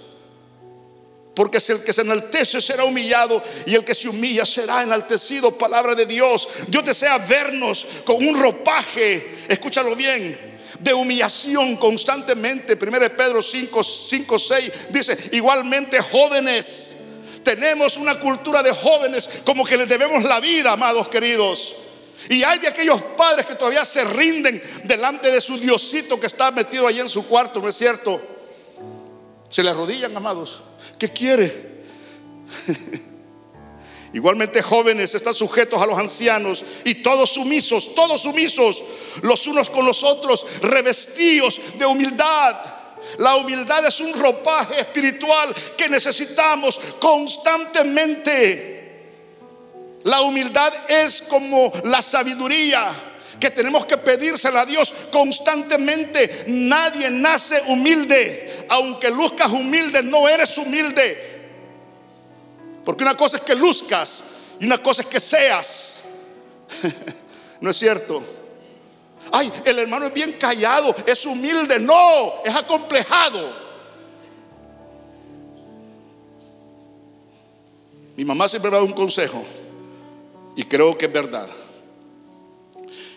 Porque 1.36 1.60
si 1.60 1.70
el 1.70 1.84
que 1.84 1.92
se 1.92 2.00
enaltece 2.00 2.62
será 2.62 2.84
humillado 2.84 3.44
y 3.66 3.74
el 3.74 3.84
que 3.84 3.94
se 3.94 4.08
humilla 4.08 4.46
será 4.46 4.82
enaltecido. 4.82 5.56
Palabra 5.58 5.94
de 5.94 6.06
Dios. 6.06 6.48
Dios 6.66 6.82
desea 6.82 7.18
vernos 7.18 7.86
con 8.06 8.26
un 8.26 8.40
ropaje, 8.40 9.44
escúchalo 9.46 9.94
bien, 9.94 10.34
de 10.80 10.94
humillación 10.94 11.76
constantemente. 11.76 12.78
1 12.80 12.98
Pedro 13.14 13.42
5, 13.42 13.84
5, 13.84 14.38
6 14.38 14.72
dice, 14.88 15.18
igualmente 15.32 16.00
jóvenes. 16.00 16.92
Tenemos 17.42 17.98
una 17.98 18.18
cultura 18.18 18.62
de 18.62 18.72
jóvenes 18.72 19.28
como 19.44 19.62
que 19.62 19.76
les 19.76 19.90
debemos 19.90 20.24
la 20.24 20.40
vida, 20.40 20.72
amados 20.72 21.08
queridos. 21.08 21.74
Y 22.30 22.42
hay 22.44 22.60
de 22.60 22.68
aquellos 22.68 23.02
padres 23.14 23.44
que 23.44 23.56
todavía 23.56 23.84
se 23.84 24.02
rinden 24.06 24.62
delante 24.84 25.30
de 25.30 25.42
su 25.42 25.58
Diosito 25.58 26.18
que 26.18 26.28
está 26.28 26.50
metido 26.50 26.86
allí 26.86 27.00
en 27.00 27.10
su 27.10 27.26
cuarto, 27.26 27.60
¿no 27.60 27.68
es 27.68 27.76
cierto? 27.76 28.35
Se 29.48 29.62
le 29.62 29.70
arrodillan, 29.70 30.16
amados. 30.16 30.62
¿Qué 30.98 31.08
quiere? 31.10 31.76
Igualmente 34.12 34.62
jóvenes 34.62 35.14
están 35.14 35.34
sujetos 35.34 35.80
a 35.82 35.86
los 35.86 35.98
ancianos 35.98 36.64
y 36.84 36.94
todos 36.96 37.30
sumisos, 37.30 37.94
todos 37.94 38.22
sumisos, 38.22 38.82
los 39.22 39.46
unos 39.46 39.68
con 39.68 39.84
los 39.84 40.02
otros, 40.02 40.46
revestidos 40.62 41.60
de 41.78 41.84
humildad. 41.86 42.56
La 43.18 43.36
humildad 43.36 43.84
es 43.86 44.00
un 44.00 44.14
ropaje 44.14 44.80
espiritual 44.80 45.54
que 45.76 45.88
necesitamos 45.88 46.80
constantemente. 46.98 48.74
La 50.04 50.22
humildad 50.22 50.72
es 50.88 51.22
como 51.22 51.72
la 51.84 52.00
sabiduría 52.00 52.90
que 53.38 53.50
tenemos 53.50 53.86
que 53.86 53.96
pedírsela 53.96 54.62
a 54.62 54.66
Dios 54.66 54.92
constantemente. 55.12 56.44
Nadie 56.48 57.10
nace 57.10 57.62
humilde. 57.68 58.66
Aunque 58.68 59.10
luzcas 59.10 59.50
humilde, 59.50 60.02
no 60.02 60.28
eres 60.28 60.56
humilde. 60.58 61.34
Porque 62.84 63.02
una 63.02 63.16
cosa 63.16 63.38
es 63.38 63.42
que 63.42 63.54
luzcas 63.54 64.22
y 64.60 64.66
una 64.66 64.78
cosa 64.78 65.02
es 65.02 65.08
que 65.08 65.20
seas. 65.20 66.04
no 67.60 67.70
es 67.70 67.76
cierto. 67.76 68.22
Ay, 69.32 69.52
el 69.64 69.78
hermano 69.80 70.06
es 70.06 70.14
bien 70.14 70.34
callado, 70.34 70.94
es 71.04 71.26
humilde. 71.26 71.80
No, 71.80 72.42
es 72.44 72.54
acomplejado. 72.54 73.66
Mi 78.16 78.24
mamá 78.24 78.48
siempre 78.48 78.70
me 78.70 78.78
da 78.78 78.82
un 78.82 78.92
consejo 78.92 79.44
y 80.54 80.64
creo 80.64 80.96
que 80.96 81.06
es 81.06 81.12
verdad. 81.12 81.48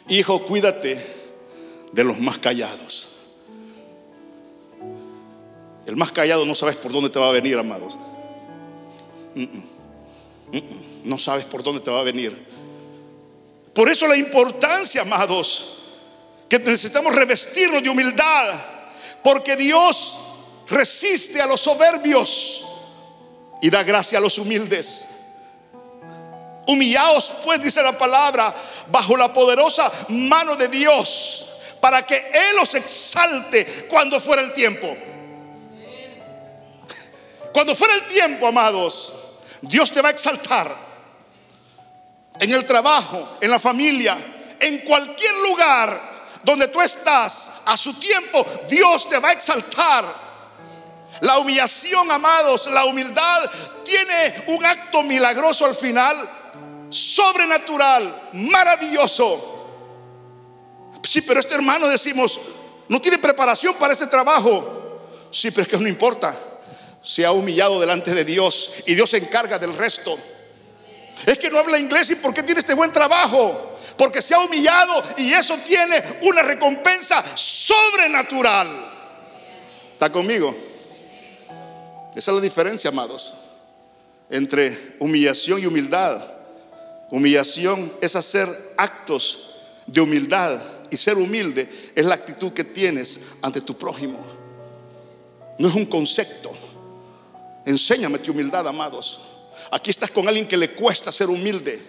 Hijo, 0.09 0.43
cuídate 0.43 0.99
de 1.91 2.03
los 2.03 2.19
más 2.19 2.39
callados. 2.39 3.09
El 5.85 5.95
más 5.95 6.11
callado 6.11 6.45
no 6.45 6.55
sabes 6.55 6.75
por 6.75 6.91
dónde 6.91 7.09
te 7.09 7.19
va 7.19 7.29
a 7.29 7.31
venir, 7.31 7.57
amados. 7.57 7.97
No 9.35 9.79
no 11.03 11.17
sabes 11.17 11.45
por 11.45 11.63
dónde 11.63 11.81
te 11.81 11.91
va 11.91 11.99
a 11.99 12.03
venir. 12.03 12.45
Por 13.73 13.89
eso 13.89 14.07
la 14.07 14.15
importancia, 14.15 15.01
amados, 15.01 15.77
que 16.49 16.59
necesitamos 16.59 17.15
revestirnos 17.15 17.83
de 17.83 17.89
humildad, 17.89 18.59
porque 19.23 19.55
Dios 19.55 20.17
resiste 20.69 21.41
a 21.41 21.47
los 21.47 21.61
soberbios 21.61 22.63
y 23.61 23.69
da 23.69 23.83
gracia 23.83 24.17
a 24.17 24.21
los 24.21 24.37
humildes. 24.37 25.05
Humillaos 26.69 27.31
pues, 27.43 27.59
dice 27.59 27.81
la 27.81 27.97
palabra, 27.97 28.53
bajo 28.89 29.17
la 29.17 29.33
poderosa 29.33 29.91
mano 30.09 30.55
de 30.55 30.67
Dios, 30.67 31.47
para 31.81 32.05
que 32.05 32.15
Él 32.15 32.59
os 32.61 32.75
exalte 32.75 33.87
cuando 33.89 34.19
fuera 34.19 34.43
el 34.43 34.53
tiempo. 34.53 34.95
Cuando 37.51 37.75
fuera 37.75 37.95
el 37.95 38.03
tiempo, 38.03 38.45
amados, 38.45 39.13
Dios 39.61 39.91
te 39.91 39.99
va 39.99 40.09
a 40.09 40.11
exaltar. 40.11 40.75
En 42.39 42.51
el 42.53 42.63
trabajo, 42.67 43.37
en 43.41 43.49
la 43.49 43.59
familia, 43.59 44.15
en 44.59 44.77
cualquier 44.79 45.33
lugar 45.37 45.99
donde 46.43 46.67
tú 46.67 46.81
estás, 46.81 47.49
a 47.65 47.75
su 47.77 47.95
tiempo, 47.95 48.45
Dios 48.67 49.09
te 49.09 49.17
va 49.17 49.29
a 49.29 49.33
exaltar. 49.33 50.05
La 51.21 51.39
humillación, 51.39 52.11
amados, 52.11 52.67
la 52.67 52.85
humildad 52.85 53.49
tiene 53.83 54.43
un 54.45 54.63
acto 54.63 55.01
milagroso 55.01 55.65
al 55.65 55.73
final, 55.73 56.38
sobrenatural, 56.89 58.29
maravilloso. 58.33 59.57
Sí, 61.03 61.21
pero 61.21 61.39
este 61.39 61.55
hermano 61.55 61.87
decimos, 61.87 62.39
no 62.87 62.99
tiene 62.99 63.17
preparación 63.17 63.75
para 63.75 63.93
este 63.93 64.07
trabajo. 64.07 65.07
Sí, 65.31 65.51
pero 65.51 65.63
es 65.63 65.67
que 65.67 65.77
no 65.77 65.87
importa. 65.87 66.35
Se 67.01 67.25
ha 67.25 67.31
humillado 67.31 67.79
delante 67.79 68.13
de 68.13 68.25
Dios 68.25 68.73
y 68.85 68.95
Dios 68.95 69.09
se 69.09 69.17
encarga 69.17 69.57
del 69.57 69.75
resto. 69.75 70.17
Es 71.25 71.37
que 71.37 71.49
no 71.49 71.59
habla 71.59 71.77
inglés 71.79 72.09
y 72.09 72.15
¿por 72.15 72.33
qué 72.33 72.43
tiene 72.43 72.59
este 72.59 72.73
buen 72.73 72.91
trabajo? 72.91 73.77
Porque 73.97 74.21
se 74.21 74.33
ha 74.33 74.39
humillado 74.39 75.03
y 75.17 75.33
eso 75.33 75.57
tiene 75.65 76.01
una 76.21 76.41
recompensa 76.41 77.23
sobrenatural. 77.35 78.67
¿Está 79.93 80.11
conmigo? 80.11 80.55
Esa 82.15 82.31
es 82.31 82.35
la 82.35 82.41
diferencia, 82.41 82.89
amados, 82.89 83.33
entre 84.29 84.95
humillación 84.99 85.61
y 85.61 85.65
humildad. 85.65 86.38
Humillación 87.11 87.91
es 88.01 88.15
hacer 88.15 88.73
actos 88.77 89.51
de 89.87 90.01
humildad 90.01 90.59
y 90.91 90.97
ser 90.97 91.17
humilde 91.17 91.91
es 91.95 92.05
la 92.05 92.15
actitud 92.15 92.51
que 92.51 92.63
tienes 92.63 93.19
ante 93.41 93.61
tu 93.61 93.77
prójimo. 93.77 94.19
No 95.57 95.67
es 95.67 95.73
un 95.73 95.85
concepto. 95.85 96.51
Enséñame 97.65 98.19
tu 98.19 98.31
humildad, 98.31 98.67
amados. 98.67 99.21
Aquí 99.71 99.89
estás 99.89 100.11
con 100.11 100.27
alguien 100.27 100.47
que 100.47 100.57
le 100.57 100.71
cuesta 100.71 101.11
ser 101.11 101.29
humilde. 101.29 101.81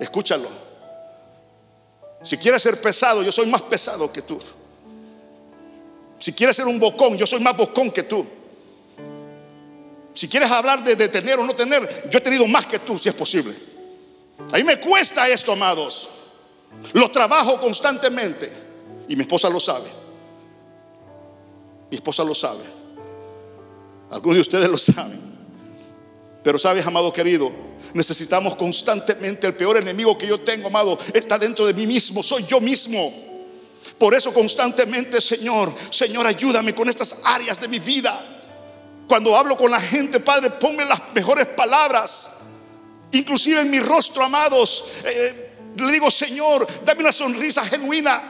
Escúchalo. 0.00 0.48
Si 2.22 2.36
quieres 2.36 2.62
ser 2.62 2.80
pesado, 2.80 3.22
yo 3.22 3.32
soy 3.32 3.46
más 3.46 3.62
pesado 3.62 4.12
que 4.12 4.22
tú. 4.22 4.38
Si 6.18 6.32
quieres 6.32 6.54
ser 6.54 6.66
un 6.66 6.78
bocón, 6.78 7.16
yo 7.16 7.26
soy 7.26 7.40
más 7.40 7.56
bocón 7.56 7.90
que 7.90 8.04
tú. 8.04 8.24
Si 10.14 10.28
quieres 10.28 10.50
hablar 10.50 10.84
de, 10.84 11.08
tener 11.08 11.38
o 11.38 11.44
no 11.44 11.54
tener, 11.54 12.08
yo 12.08 12.18
he 12.18 12.20
tenido 12.20 12.46
más 12.46 12.66
que 12.66 12.78
tú, 12.78 12.98
si 12.98 13.08
es 13.08 13.14
posible. 13.14 13.54
A 14.52 14.56
mí 14.56 14.64
me 14.64 14.80
cuesta 14.80 15.28
esto, 15.28 15.52
amados. 15.52 16.08
Lo 16.92 17.10
trabajo 17.10 17.60
constantemente. 17.60 18.52
Y 19.08 19.16
mi 19.16 19.22
esposa 19.22 19.48
lo 19.48 19.60
sabe. 19.60 19.88
Mi 21.90 21.96
esposa 21.96 22.24
lo 22.24 22.34
sabe. 22.34 22.64
Algunos 24.10 24.36
de 24.36 24.40
ustedes 24.40 24.68
lo 24.68 24.78
saben. 24.78 25.20
Pero 26.42 26.58
sabes, 26.58 26.86
amado 26.86 27.12
querido, 27.12 27.50
necesitamos 27.94 28.56
constantemente 28.56 29.46
el 29.46 29.54
peor 29.54 29.76
enemigo 29.76 30.18
que 30.18 30.26
yo 30.26 30.40
tengo, 30.40 30.68
amado, 30.68 30.98
está 31.14 31.38
dentro 31.38 31.66
de 31.66 31.74
mí 31.74 31.86
mismo, 31.86 32.22
soy 32.22 32.44
yo 32.44 32.60
mismo. 32.60 33.12
Por 33.98 34.14
eso 34.14 34.32
constantemente, 34.32 35.20
Señor, 35.20 35.72
Señor, 35.90 36.26
ayúdame 36.26 36.74
con 36.74 36.88
estas 36.88 37.20
áreas 37.24 37.60
de 37.60 37.68
mi 37.68 37.78
vida. 37.78 38.20
Cuando 39.06 39.36
hablo 39.36 39.56
con 39.56 39.70
la 39.70 39.80
gente, 39.80 40.20
Padre, 40.20 40.50
ponme 40.50 40.84
las 40.84 41.00
mejores 41.14 41.46
palabras. 41.46 42.30
Inclusive 43.12 43.60
en 43.60 43.70
mi 43.70 43.80
rostro, 43.80 44.24
amados, 44.24 44.84
eh, 45.04 45.50
le 45.76 45.92
digo, 45.92 46.10
Señor, 46.10 46.66
dame 46.84 47.00
una 47.00 47.12
sonrisa 47.12 47.64
genuina. 47.64 48.22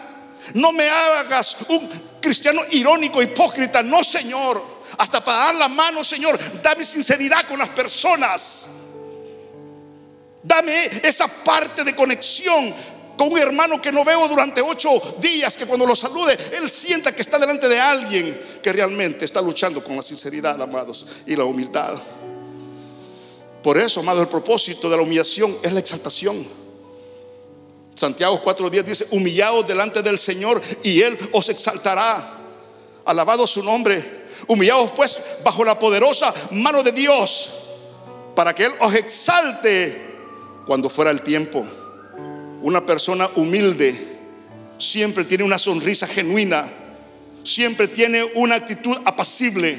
No 0.55 0.73
me 0.73 0.89
hagas 0.89 1.57
un 1.69 1.89
cristiano 2.21 2.63
irónico, 2.71 3.23
hipócrita. 3.23 3.83
No, 3.83 4.03
Señor 4.03 4.73
hasta 4.99 5.25
para 5.25 5.39
dar 5.39 5.55
la 5.55 5.69
mano, 5.69 6.05
Señor. 6.05 6.39
Dame 6.63 6.85
sinceridad 6.85 7.47
con 7.47 7.59
las 7.59 7.71
personas. 7.71 8.67
Dame 10.43 10.91
esa 11.03 11.29
parte 11.29 11.85
de 11.85 11.95
conexión 11.95 12.75
con 13.17 13.33
un 13.33 13.39
hermano 13.39 13.81
que 13.81 13.93
no 13.93 14.05
veo 14.05 14.27
durante 14.27 14.61
ocho 14.61 14.91
días, 15.21 15.57
que 15.57 15.67
cuando 15.67 15.87
lo 15.87 15.95
salude, 15.95 16.37
él 16.53 16.71
sienta 16.71 17.15
que 17.15 17.23
está 17.23 17.39
delante 17.39 17.69
de 17.69 17.79
alguien 17.79 18.41
que 18.63 18.73
realmente 18.73 19.25
está 19.25 19.41
luchando 19.41 19.85
con 19.85 19.97
la 19.97 20.03
sinceridad, 20.03 20.61
amados, 20.61 21.07
y 21.27 21.37
la 21.37 21.45
humildad. 21.45 21.95
Por 23.63 23.79
eso, 23.79 24.01
amado, 24.01 24.21
el 24.21 24.29
propósito 24.29 24.91
de 24.91 24.97
la 24.97 25.03
humillación 25.03 25.57
es 25.63 25.73
la 25.73 25.81
exaltación. 25.81 26.47
Santiago 27.95 28.43
4:10 28.43 28.83
dice, 28.83 29.07
humillaos 29.11 29.67
delante 29.67 30.03
del 30.03 30.19
Señor 30.19 30.61
y 30.83 31.01
Él 31.03 31.19
os 31.33 31.49
exaltará. 31.49 32.39
Alabado 33.05 33.47
su 33.47 33.63
nombre. 33.63 34.23
Humillaos 34.49 34.91
pues 34.93 35.21
bajo 35.45 35.65
la 35.65 35.79
poderosa 35.79 36.35
mano 36.51 36.83
de 36.83 36.93
Dios 36.93 37.51
para 38.35 38.55
que 38.55 38.65
Él 38.65 38.73
os 38.81 38.95
exalte 38.95 40.11
cuando 40.67 40.89
fuera 40.89 41.11
el 41.11 41.23
tiempo. 41.23 41.65
Una 42.63 42.85
persona 42.85 43.31
humilde 43.37 43.95
siempre 44.79 45.25
tiene 45.25 45.45
una 45.45 45.59
sonrisa 45.59 46.07
genuina, 46.07 46.69
siempre 47.45 47.87
tiene 47.89 48.25
una 48.35 48.57
actitud 48.57 48.97
apacible, 49.05 49.79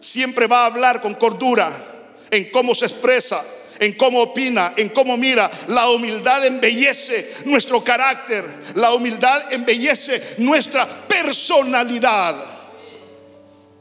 siempre 0.00 0.46
va 0.46 0.62
a 0.62 0.66
hablar 0.66 1.02
con 1.02 1.14
cordura 1.14 1.93
en 2.30 2.50
cómo 2.50 2.74
se 2.74 2.86
expresa, 2.86 3.44
en 3.78 3.92
cómo 3.94 4.22
opina, 4.22 4.74
en 4.76 4.88
cómo 4.90 5.16
mira. 5.16 5.50
La 5.68 5.88
humildad 5.90 6.44
embellece 6.44 7.34
nuestro 7.44 7.82
carácter, 7.82 8.44
la 8.74 8.92
humildad 8.92 9.52
embellece 9.52 10.36
nuestra 10.38 10.86
personalidad. 11.06 12.34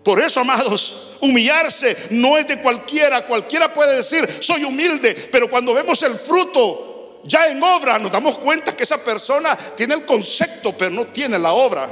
Por 0.04 0.20
eso, 0.20 0.42
amados, 0.42 1.14
humillarse 1.22 1.96
no 2.12 2.38
es 2.38 2.48
de 2.48 2.60
cualquiera. 2.60 3.26
Cualquiera 3.26 3.74
puede 3.74 3.98
decir, 3.98 4.28
soy 4.42 4.64
humilde, 4.66 5.30
pero 5.32 5.50
cuando 5.50 5.74
vemos 5.74 6.02
el 6.04 6.16
fruto 6.16 7.22
ya 7.24 7.48
en 7.48 7.64
obra, 7.64 7.98
nos 8.00 8.12
damos 8.12 8.38
cuenta 8.38 8.76
que 8.76 8.84
esa 8.84 9.02
persona 9.02 9.56
tiene 9.56 9.94
el 9.94 10.06
concepto, 10.06 10.74
pero 10.78 10.92
no 10.92 11.06
tiene 11.06 11.40
la 11.40 11.54
obra. 11.54 11.90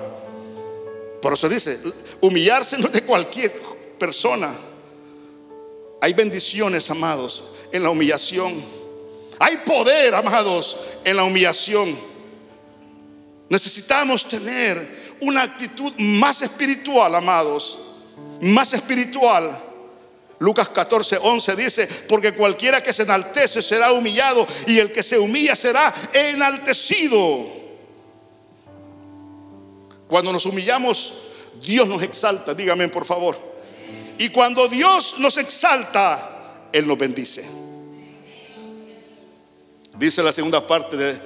Por 1.21 1.33
eso 1.33 1.47
dice, 1.47 1.79
humillarse 2.19 2.77
no 2.77 2.87
es 2.87 2.93
de 2.93 3.03
cualquier 3.03 3.53
persona. 3.97 4.51
Hay 6.01 6.13
bendiciones, 6.13 6.89
amados, 6.89 7.43
en 7.71 7.83
la 7.83 7.89
humillación. 7.89 8.61
Hay 9.39 9.57
poder, 9.57 10.13
amados, 10.13 10.75
en 11.05 11.15
la 11.15 11.23
humillación. 11.23 11.97
Necesitamos 13.47 14.27
tener 14.27 15.15
una 15.21 15.43
actitud 15.43 15.93
más 15.97 16.41
espiritual, 16.41 17.15
amados 17.15 17.77
más 18.41 18.73
espiritual. 18.73 19.57
Lucas 20.39 20.69
14, 20.69 21.19
11 21.21 21.55
dice, 21.55 21.87
porque 22.09 22.33
cualquiera 22.33 22.81
que 22.81 22.91
se 22.91 23.03
enaltece 23.03 23.61
será 23.61 23.91
humillado 23.91 24.47
y 24.65 24.79
el 24.79 24.91
que 24.91 25.03
se 25.03 25.19
humilla 25.19 25.55
será 25.55 25.93
enaltecido. 26.11 27.61
Cuando 30.07 30.33
nos 30.33 30.45
humillamos, 30.47 31.13
Dios 31.61 31.87
nos 31.87 32.01
exalta, 32.01 32.55
dígame 32.55 32.87
por 32.87 33.05
favor. 33.05 33.50
Y 34.17 34.29
cuando 34.29 34.67
Dios 34.67 35.15
nos 35.19 35.37
exalta, 35.37 36.67
Él 36.71 36.87
nos 36.87 36.97
bendice. 36.97 37.47
Dice 39.97 40.23
la 40.23 40.31
segunda 40.31 40.65
parte 40.65 41.19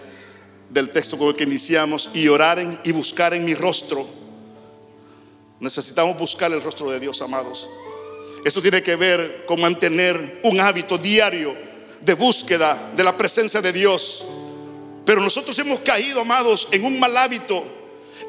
del 0.70 0.90
texto 0.90 1.18
con 1.18 1.30
el 1.30 1.36
que 1.36 1.44
iniciamos, 1.44 2.10
y 2.14 2.28
oraren 2.28 2.80
y 2.84 2.92
buscar 2.92 3.34
en 3.34 3.46
mi 3.46 3.54
rostro 3.54 4.26
Necesitamos 5.60 6.18
buscar 6.18 6.52
el 6.52 6.62
rostro 6.62 6.92
de 6.92 7.00
Dios, 7.00 7.22
amados. 7.22 7.70
Esto 8.44 8.62
tiene 8.62 8.84
que 8.84 8.96
ver 8.96 9.46
con 9.46 9.60
mantener 9.62 10.40
un 10.44 10.60
hábito 10.60 10.98
diario 10.98 11.56
de 12.02 12.14
búsqueda 12.14 12.92
de 12.96 13.04
la 13.04 13.18
presencia 13.18 13.62
de 13.62 13.72
Dios. 13.72 14.24
Pero 15.06 15.22
nosotros 15.22 15.58
hemos 15.60 15.80
caído, 15.80 16.22
amados, 16.22 16.68
en 16.72 16.84
un 16.84 17.00
mal 17.00 17.16
hábito 17.16 17.64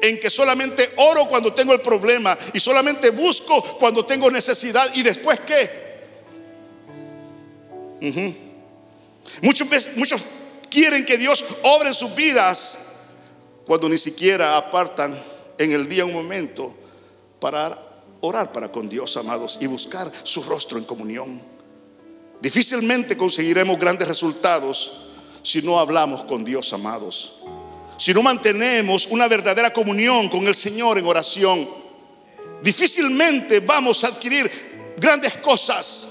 en 0.01 0.19
que 0.19 0.29
solamente 0.29 0.91
oro 0.97 1.27
cuando 1.27 1.53
tengo 1.53 1.73
el 1.73 1.81
problema 1.81 2.37
y 2.53 2.59
solamente 2.59 3.09
busco 3.09 3.61
cuando 3.77 4.05
tengo 4.05 4.29
necesidad 4.29 4.93
y 4.95 5.03
después 5.03 5.39
qué. 5.41 5.87
muchos, 9.41 10.21
quieren 10.69 11.05
que 11.05 11.17
Dios 11.17 11.43
obre 11.63 11.89
en 11.89 11.95
sus 11.95 12.13
vidas 12.15 12.77
cuando 13.65 13.89
ni 13.89 13.97
siquiera 13.97 14.57
apartan 14.57 15.17
en 15.57 15.71
el 15.71 15.89
día 15.89 16.05
un 16.05 16.13
momento 16.13 16.73
para 17.39 17.77
orar 18.21 18.51
para 18.51 18.71
con 18.71 18.89
Dios, 18.89 19.17
amados, 19.17 19.57
y 19.61 19.67
buscar 19.67 20.11
su 20.23 20.43
rostro 20.43 20.77
en 20.77 20.83
comunión. 20.83 21.41
Difícilmente 22.41 23.17
conseguiremos 23.17 23.79
grandes 23.79 24.07
resultados 24.07 25.07
si 25.43 25.61
no 25.61 25.79
hablamos 25.79 26.23
con 26.23 26.43
Dios, 26.43 26.71
amados. 26.73 27.39
Si 27.97 28.13
no 28.13 28.21
mantenemos 28.21 29.07
una 29.07 29.27
verdadera 29.27 29.73
comunión 29.73 30.29
con 30.29 30.47
el 30.47 30.55
Señor 30.55 30.99
en 30.99 31.05
oración, 31.05 31.67
difícilmente 32.61 33.59
vamos 33.59 34.03
a 34.03 34.07
adquirir 34.07 34.49
grandes 34.97 35.33
cosas. 35.37 36.07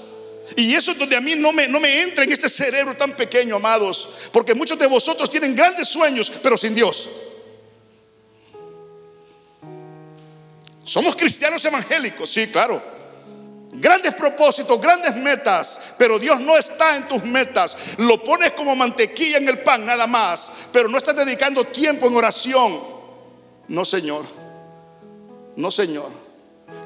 Y 0.55 0.73
eso 0.73 0.91
es 0.91 0.97
donde 0.97 1.15
a 1.15 1.21
mí 1.21 1.35
no 1.35 1.51
me, 1.51 1.67
no 1.67 1.79
me 1.79 2.01
entra 2.03 2.23
en 2.23 2.31
este 2.31 2.49
cerebro 2.49 2.95
tan 2.95 3.15
pequeño, 3.15 3.55
amados. 3.55 4.09
Porque 4.31 4.53
muchos 4.53 4.77
de 4.77 4.87
vosotros 4.87 5.29
tienen 5.29 5.55
grandes 5.55 5.87
sueños, 5.87 6.31
pero 6.41 6.57
sin 6.57 6.75
Dios. 6.75 7.09
Somos 10.83 11.15
cristianos 11.15 11.63
evangélicos, 11.65 12.29
sí, 12.29 12.47
claro. 12.47 12.96
Grandes 13.79 14.15
propósitos, 14.15 14.81
grandes 14.81 15.15
metas, 15.15 15.79
pero 15.99 16.17
Dios 16.17 16.39
no 16.39 16.57
está 16.57 16.97
en 16.97 17.07
tus 17.07 17.23
metas. 17.23 17.77
Lo 17.97 18.23
pones 18.23 18.53
como 18.53 18.75
mantequilla 18.75 19.37
en 19.37 19.47
el 19.47 19.59
pan, 19.59 19.85
nada 19.85 20.07
más, 20.07 20.51
pero 20.73 20.89
no 20.89 20.97
estás 20.97 21.15
dedicando 21.15 21.63
tiempo 21.63 22.07
en 22.07 22.15
oración. 22.15 22.79
No, 23.67 23.85
Señor. 23.85 24.25
No, 25.55 25.69
Señor. 25.69 26.09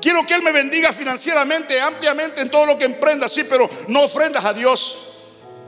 Quiero 0.01 0.25
que 0.25 0.33
Él 0.33 0.43
me 0.43 0.51
bendiga 0.51 0.91
financieramente, 0.91 1.79
ampliamente 1.79 2.41
en 2.41 2.51
todo 2.51 2.65
lo 2.65 2.77
que 2.77 2.85
emprenda, 2.85 3.29
sí, 3.29 3.45
pero 3.45 3.69
no 3.87 4.03
ofrendas 4.03 4.43
a 4.43 4.53
Dios. 4.53 4.97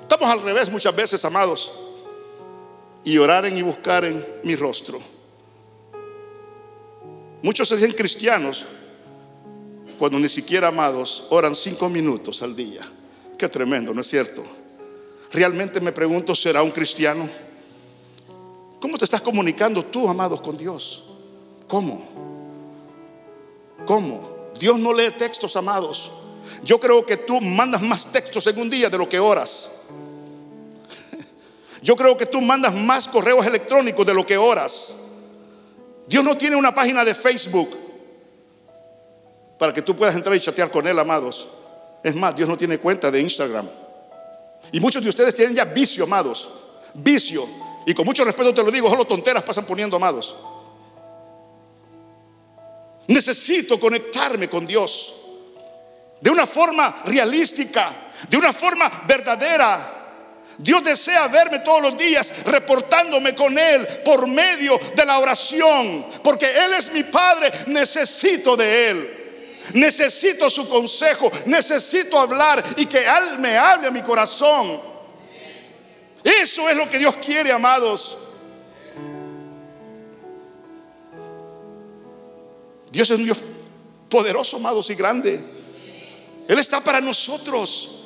Estamos 0.02 0.30
al 0.30 0.42
revés 0.42 0.70
muchas 0.70 0.94
veces, 0.94 1.24
amados. 1.24 1.72
Y 3.06 3.18
orar 3.18 3.46
en 3.46 3.58
y 3.58 3.62
buscar 3.62 4.04
en 4.04 4.26
mi 4.44 4.56
rostro. 4.58 5.00
Muchos 7.42 7.68
se 7.68 7.76
dicen 7.76 7.94
cristianos, 7.94 8.66
cuando 10.00 10.20
ni 10.20 10.30
siquiera, 10.30 10.70
amados, 10.70 11.26
oran 11.30 11.56
cinco 11.56 11.90
minutos 11.90 12.42
al 12.42 12.56
día. 12.56 12.82
Qué 13.38 13.48
tremendo, 13.50 13.94
¿no 13.94 14.02
es 14.02 14.08
cierto? 14.08 14.44
Realmente 15.32 15.82
me 15.82 15.92
pregunto, 15.92 16.36
¿será 16.36 16.62
un 16.62 16.72
cristiano? 16.72 17.28
¿Cómo 18.80 18.98
te 18.98 19.06
estás 19.06 19.22
comunicando 19.22 19.84
tú, 19.84 20.08
amados, 20.08 20.42
con 20.42 20.58
Dios? 20.58 21.06
¿Cómo? 21.68 22.06
¿Cómo? 23.86 24.50
Dios 24.60 24.78
no 24.78 24.94
lee 24.94 25.12
textos, 25.18 25.56
amados. 25.56 26.12
Yo 26.64 26.80
creo 26.80 27.06
que 27.06 27.18
tú 27.18 27.42
mandas 27.42 27.82
más 27.82 28.12
textos 28.12 28.46
en 28.48 28.60
un 28.60 28.70
día 28.70 28.90
de 28.90 28.98
lo 28.98 29.08
que 29.08 29.20
oras. 29.20 29.72
Yo 31.82 31.96
creo 31.96 32.16
que 32.16 32.26
tú 32.26 32.42
mandas 32.42 32.74
más 32.74 33.08
correos 33.08 33.46
electrónicos 33.46 34.06
de 34.06 34.14
lo 34.14 34.26
que 34.26 34.38
oras. 34.38 34.94
Dios 36.08 36.24
no 36.24 36.38
tiene 36.38 36.56
una 36.56 36.76
página 36.76 37.04
de 37.06 37.16
Facebook 37.16 37.83
para 39.58 39.74
que 39.74 39.82
tú 39.82 39.96
puedas 39.96 40.16
entrar 40.16 40.36
y 40.36 40.40
chatear 40.40 40.70
con 40.70 40.86
Él, 40.88 40.98
amados. 41.00 41.48
Es 42.04 42.16
más, 42.16 42.36
Dios 42.36 42.50
no 42.50 42.58
tiene 42.58 42.78
cuenta 42.78 43.10
de 43.10 43.22
Instagram. 43.22 43.68
Y 44.72 44.80
muchos 44.80 45.04
de 45.04 45.10
ustedes 45.10 45.34
tienen 45.34 45.56
ya 45.56 45.66
vicio, 45.66 46.04
amados. 46.04 46.50
Vicio. 46.94 47.48
Y 47.86 47.94
con 47.94 48.06
mucho 48.06 48.24
respeto 48.24 48.54
te 48.54 48.64
lo 48.64 48.72
digo, 48.72 48.90
solo 48.90 49.06
tonteras 49.06 49.44
pasan 49.44 49.66
poniendo, 49.66 49.98
amados. 49.98 50.36
Necesito 53.08 53.80
conectarme 53.80 54.50
con 54.50 54.66
Dios 54.66 55.16
de 56.22 56.30
una 56.30 56.48
forma 56.48 57.04
realística, 57.06 57.94
de 58.30 58.38
una 58.38 58.54
forma 58.54 59.04
verdadera. 59.06 60.00
Dios 60.58 60.84
desea 60.84 61.28
verme 61.28 61.60
todos 61.60 61.82
los 61.82 61.98
días 61.98 62.32
reportándome 62.46 63.36
con 63.36 63.58
Él 63.58 63.86
por 64.06 64.28
medio 64.28 64.80
de 64.96 65.06
la 65.06 65.20
oración, 65.20 66.06
porque 66.24 66.46
Él 66.46 66.74
es 66.74 66.94
mi 66.94 67.04
Padre, 67.04 67.52
necesito 67.68 68.56
de 68.56 68.90
Él. 68.90 69.23
Necesito 69.74 70.50
su 70.50 70.68
consejo, 70.68 71.32
necesito 71.46 72.20
hablar 72.20 72.64
y 72.78 72.86
que 72.86 73.00
Él 73.00 73.40
me 73.40 73.58
hable 73.58 73.88
a 73.88 73.92
mi 73.92 74.02
corazón. 74.02 74.82
Eso 76.24 76.70
es 76.70 76.76
lo 76.76 76.90
que 76.90 77.00
Dios 77.00 77.16
quiere, 77.18 77.52
amados. 77.52 78.18
Dios 82.92 83.10
es 83.10 83.18
un 83.18 83.26
Dios 83.26 83.38
poderoso, 84.08 84.58
amados, 84.58 84.90
y 84.92 84.96
grande. 84.96 85.44
Él 86.48 86.60
está 86.60 86.82
para 86.82 87.02
nosotros. 87.02 88.02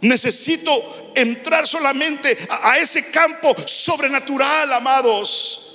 Necesito 0.00 1.12
entrar 1.14 1.66
solamente 1.66 2.36
a, 2.48 2.78
ese 2.78 3.10
campo 3.10 3.54
sobrenatural, 3.66 4.72
amados. 4.72 5.71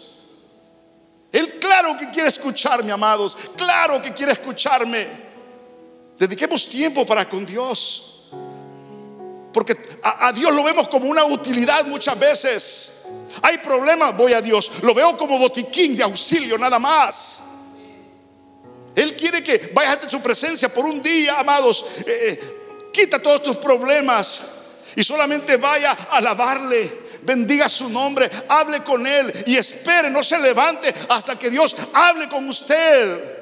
Él 1.32 1.60
claro 1.60 1.98
que 1.98 2.10
quiere 2.10 2.30
escucharme, 2.30 2.92
amados. 2.92 3.38
Claro 3.56 4.02
que 4.02 4.14
quiere 4.14 4.32
escucharme. 4.32 5.08
Dediquemos 6.18 6.68
tiempo 6.70 7.06
para 7.06 7.28
con 7.28 7.46
Dios. 7.46 8.30
Porque 9.54 9.76
a, 10.04 10.32
Dios 10.32 10.54
lo 10.54 10.64
vemos 10.64 10.88
como 10.88 11.10
una 11.10 11.26
utilidad 11.26 11.86
muchas 11.86 12.18
veces. 12.18 13.06
Hay 13.42 13.58
problemas, 13.60 14.16
voy 14.16 14.34
a 14.34 14.42
Dios. 14.42 14.72
Lo 14.82 14.94
veo 14.94 15.18
como 15.18 15.38
botiquín 15.38 15.96
de 15.96 16.04
auxilio 16.04 16.58
nada 16.58 16.80
más. 16.80 17.44
Él 18.96 19.16
quiere 19.16 19.44
que 19.44 19.72
vayas 19.74 19.94
ante 19.94 20.10
su 20.10 20.22
presencia 20.22 20.70
por 20.70 20.86
un 20.86 21.02
día, 21.02 21.40
amados. 21.40 21.86
Eh, 22.00 22.04
eh, 22.08 22.90
quita 22.92 23.20
todos 23.20 23.44
tus 23.44 23.58
problemas 23.58 24.57
y 24.98 25.04
solamente 25.04 25.56
vaya 25.58 25.92
a 25.92 26.18
alabarle 26.18 27.08
bendiga 27.22 27.68
su 27.68 27.90
nombre, 27.90 28.32
hable 28.48 28.82
con 28.84 29.06
Él 29.06 29.44
y 29.46 29.58
espere, 29.58 30.10
no 30.10 30.24
se 30.24 30.40
levante 30.40 30.94
hasta 31.10 31.38
que 31.38 31.50
Dios 31.50 31.76
hable 31.94 32.30
con 32.30 32.48
usted. 32.48 33.38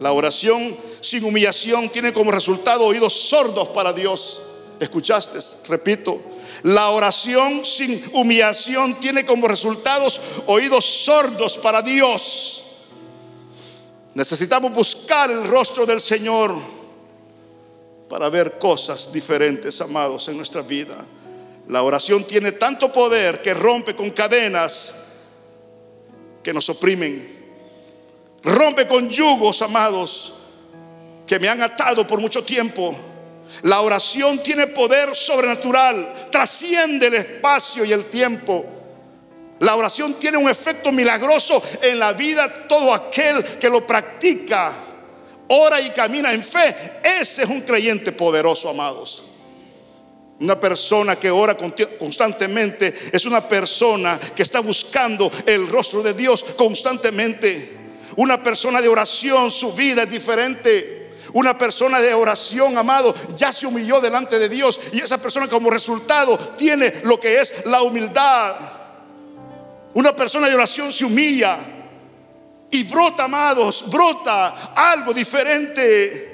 La 0.00 0.12
oración 0.12 0.76
sin 1.00 1.22
humillación 1.22 1.90
tiene 1.90 2.12
como 2.12 2.32
resultado 2.32 2.84
oídos 2.84 3.12
sordos 3.12 3.68
para 3.68 3.92
Dios. 3.92 4.40
¿Escuchaste? 4.80 5.38
Repito, 5.68 6.18
la 6.62 6.88
oración 6.90 7.64
sin 7.64 8.02
humillación 8.14 8.98
tiene 9.00 9.24
como 9.26 9.46
resultados 9.46 10.20
oídos 10.46 10.84
sordos 10.84 11.58
para 11.58 11.82
Dios. 11.82 12.64
Necesitamos 14.14 14.72
buscar 14.72 15.30
el 15.30 15.46
rostro 15.46 15.86
del 15.86 16.00
Señor 16.00 16.81
para 18.12 18.28
ver 18.28 18.58
cosas 18.58 19.10
diferentes, 19.10 19.80
amados, 19.80 20.28
en 20.28 20.36
nuestra 20.36 20.60
vida. 20.60 20.98
La 21.68 21.82
oración 21.82 22.24
tiene 22.24 22.52
tanto 22.52 22.92
poder 22.92 23.40
que 23.40 23.54
rompe 23.54 23.96
con 23.96 24.10
cadenas 24.10 25.06
que 26.42 26.52
nos 26.52 26.68
oprimen. 26.68 27.42
Rompe 28.42 28.86
con 28.86 29.08
yugos, 29.08 29.62
amados, 29.62 30.34
que 31.26 31.40
me 31.40 31.48
han 31.48 31.62
atado 31.62 32.06
por 32.06 32.20
mucho 32.20 32.44
tiempo. 32.44 32.94
La 33.62 33.80
oración 33.80 34.42
tiene 34.42 34.66
poder 34.66 35.14
sobrenatural, 35.14 36.28
trasciende 36.30 37.06
el 37.06 37.14
espacio 37.14 37.82
y 37.82 37.94
el 37.94 38.10
tiempo. 38.10 38.62
La 39.60 39.74
oración 39.74 40.20
tiene 40.20 40.36
un 40.36 40.50
efecto 40.50 40.92
milagroso 40.92 41.62
en 41.80 41.98
la 41.98 42.12
vida 42.12 42.68
todo 42.68 42.92
aquel 42.92 43.42
que 43.58 43.70
lo 43.70 43.86
practica, 43.86 44.91
ora 45.52 45.80
y 45.80 45.90
camina 45.90 46.32
en 46.32 46.42
fe. 46.42 46.74
Ese 47.02 47.42
es 47.42 47.48
un 47.48 47.60
creyente 47.60 48.12
poderoso, 48.12 48.68
amados. 48.68 49.24
Una 50.40 50.58
persona 50.58 51.16
que 51.16 51.30
ora 51.30 51.56
constantemente 51.56 52.92
es 53.12 53.26
una 53.26 53.46
persona 53.46 54.18
que 54.34 54.42
está 54.42 54.60
buscando 54.60 55.30
el 55.46 55.68
rostro 55.68 56.02
de 56.02 56.14
Dios 56.14 56.44
constantemente. 56.56 57.76
Una 58.16 58.42
persona 58.42 58.80
de 58.80 58.88
oración, 58.88 59.50
su 59.50 59.72
vida 59.72 60.02
es 60.02 60.10
diferente. 60.10 61.10
Una 61.34 61.56
persona 61.56 62.00
de 62.00 62.12
oración, 62.12 62.76
amado, 62.76 63.14
ya 63.34 63.52
se 63.52 63.66
humilló 63.66 64.00
delante 64.00 64.38
de 64.38 64.48
Dios 64.48 64.80
y 64.92 65.00
esa 65.00 65.18
persona 65.18 65.48
como 65.48 65.70
resultado 65.70 66.36
tiene 66.56 66.92
lo 67.04 67.20
que 67.20 67.40
es 67.40 67.64
la 67.66 67.82
humildad. 67.82 68.54
Una 69.94 70.16
persona 70.16 70.48
de 70.48 70.54
oración 70.54 70.92
se 70.92 71.04
humilla 71.04 71.58
y 72.72 72.84
brota, 72.84 73.24
amados, 73.24 73.84
brota 73.88 74.72
algo 74.74 75.12
diferente. 75.12 76.30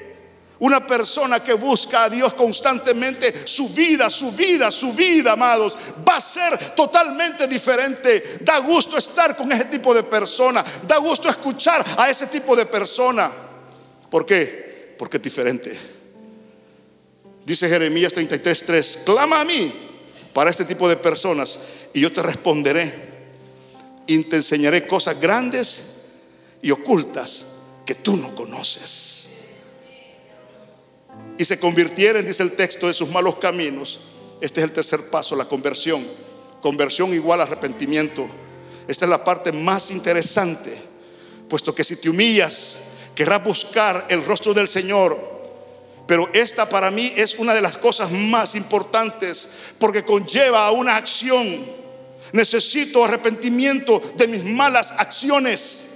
Una 0.59 0.85
persona 0.85 1.41
que 1.41 1.53
busca 1.53 2.05
a 2.05 2.09
Dios 2.09 2.33
constantemente, 2.33 3.45
su 3.45 3.69
vida, 3.69 4.09
su 4.09 4.31
vida, 4.31 4.71
su 4.71 4.93
vida, 4.93 5.33
amados, 5.33 5.77
va 6.07 6.15
a 6.15 6.21
ser 6.21 6.75
totalmente 6.75 7.47
diferente. 7.47 8.39
Da 8.41 8.59
gusto 8.59 8.97
estar 8.97 9.35
con 9.35 9.51
ese 9.51 9.65
tipo 9.65 9.93
de 9.93 10.03
persona. 10.03 10.63
Da 10.85 10.97
gusto 10.97 11.29
escuchar 11.29 11.85
a 11.97 12.09
ese 12.09 12.27
tipo 12.27 12.55
de 12.55 12.65
persona. 12.65 13.31
¿Por 14.09 14.25
qué? 14.25 14.95
Porque 14.97 15.17
es 15.17 15.23
diferente. 15.23 15.79
Dice 17.45 17.67
Jeremías 17.67 18.13
33:3, 18.13 19.03
clama 19.03 19.41
a 19.41 19.45
mí 19.45 19.73
para 20.33 20.49
este 20.49 20.63
tipo 20.63 20.87
de 20.87 20.95
personas 20.95 21.59
y 21.93 22.01
yo 22.01 22.11
te 22.13 22.21
responderé 22.21 22.93
y 24.07 24.23
te 24.23 24.37
enseñaré 24.37 24.87
cosas 24.87 25.19
grandes 25.19 25.98
y 26.61 26.71
ocultas 26.71 27.45
que 27.85 27.95
tú 27.95 28.15
no 28.15 28.33
conoces 28.35 29.29
y 31.39 31.45
se 31.45 31.57
convirtieren, 31.57 32.25
dice 32.25 32.43
el 32.43 32.51
texto, 32.51 32.89
de 32.89 32.93
sus 32.93 33.09
malos 33.09 33.37
caminos. 33.37 34.01
Este 34.41 34.59
es 34.59 34.65
el 34.65 34.73
tercer 34.73 35.09
paso, 35.09 35.37
la 35.37 35.45
conversión. 35.45 36.05
Conversión 36.61 37.13
igual 37.13 37.39
a 37.39 37.43
arrepentimiento. 37.43 38.27
Esta 38.89 39.05
es 39.05 39.09
la 39.09 39.23
parte 39.23 39.53
más 39.53 39.89
interesante, 39.89 40.77
puesto 41.47 41.73
que 41.73 41.85
si 41.85 41.95
te 41.95 42.09
humillas, 42.09 42.79
querrás 43.15 43.41
buscar 43.41 44.05
el 44.09 44.25
rostro 44.25 44.53
del 44.53 44.67
Señor 44.67 45.39
Pero 46.07 46.27
esta 46.33 46.67
para 46.67 46.89
mí 46.91 47.13
es 47.15 47.35
una 47.35 47.53
de 47.53 47.61
las 47.61 47.77
cosas 47.77 48.11
más 48.11 48.55
importantes 48.55 49.47
porque 49.77 50.03
conlleva 50.03 50.65
a 50.65 50.71
una 50.71 50.97
acción. 50.97 51.65
Necesito 52.33 53.05
arrepentimiento 53.05 54.01
de 54.17 54.27
mis 54.27 54.43
malas 54.43 54.91
acciones. 54.97 55.88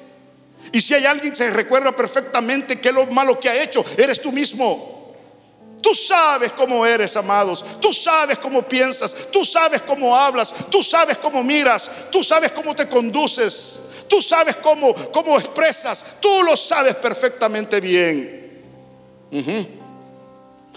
Y 0.73 0.81
si 0.81 0.95
hay 0.95 1.05
alguien 1.05 1.29
que 1.31 1.37
se 1.37 1.51
recuerda 1.51 1.95
perfectamente 1.95 2.81
que 2.81 2.91
lo 2.91 3.05
malo 3.05 3.39
que 3.39 3.47
ha 3.47 3.61
hecho, 3.61 3.85
eres 3.95 4.19
tú 4.19 4.31
mismo. 4.31 5.13
Tú 5.79 5.93
sabes 5.93 6.51
cómo 6.53 6.83
eres, 6.83 7.15
amados. 7.15 7.63
Tú 7.79 7.93
sabes 7.93 8.39
cómo 8.39 8.63
piensas. 8.63 9.15
Tú 9.31 9.45
sabes 9.45 9.83
cómo 9.83 10.17
hablas. 10.17 10.51
Tú 10.71 10.81
sabes 10.81 11.19
cómo 11.19 11.43
miras. 11.43 11.91
Tú 12.11 12.23
sabes 12.23 12.49
cómo 12.49 12.75
te 12.75 12.89
conduces. 12.89 13.81
Tú 14.09 14.19
sabes 14.19 14.55
cómo, 14.55 14.95
cómo 15.11 15.37
expresas. 15.37 16.03
Tú 16.19 16.41
lo 16.41 16.57
sabes 16.57 16.95
perfectamente 16.95 17.79
bien. 17.79 18.63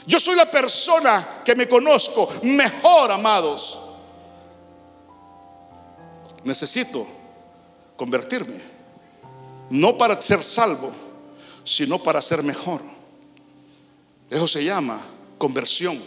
Yo 0.06 0.20
soy 0.20 0.36
la 0.36 0.50
persona 0.50 1.40
que 1.42 1.54
me 1.54 1.66
conozco 1.66 2.28
mejor, 2.42 3.12
amados. 3.12 3.78
Necesito 6.44 7.06
convertirme 7.96 8.75
no 9.70 9.96
para 9.98 10.20
ser 10.20 10.42
salvo, 10.42 10.92
sino 11.64 12.02
para 12.02 12.22
ser 12.22 12.42
mejor. 12.42 12.80
Eso 14.30 14.48
se 14.48 14.64
llama 14.64 15.00
conversión, 15.38 16.00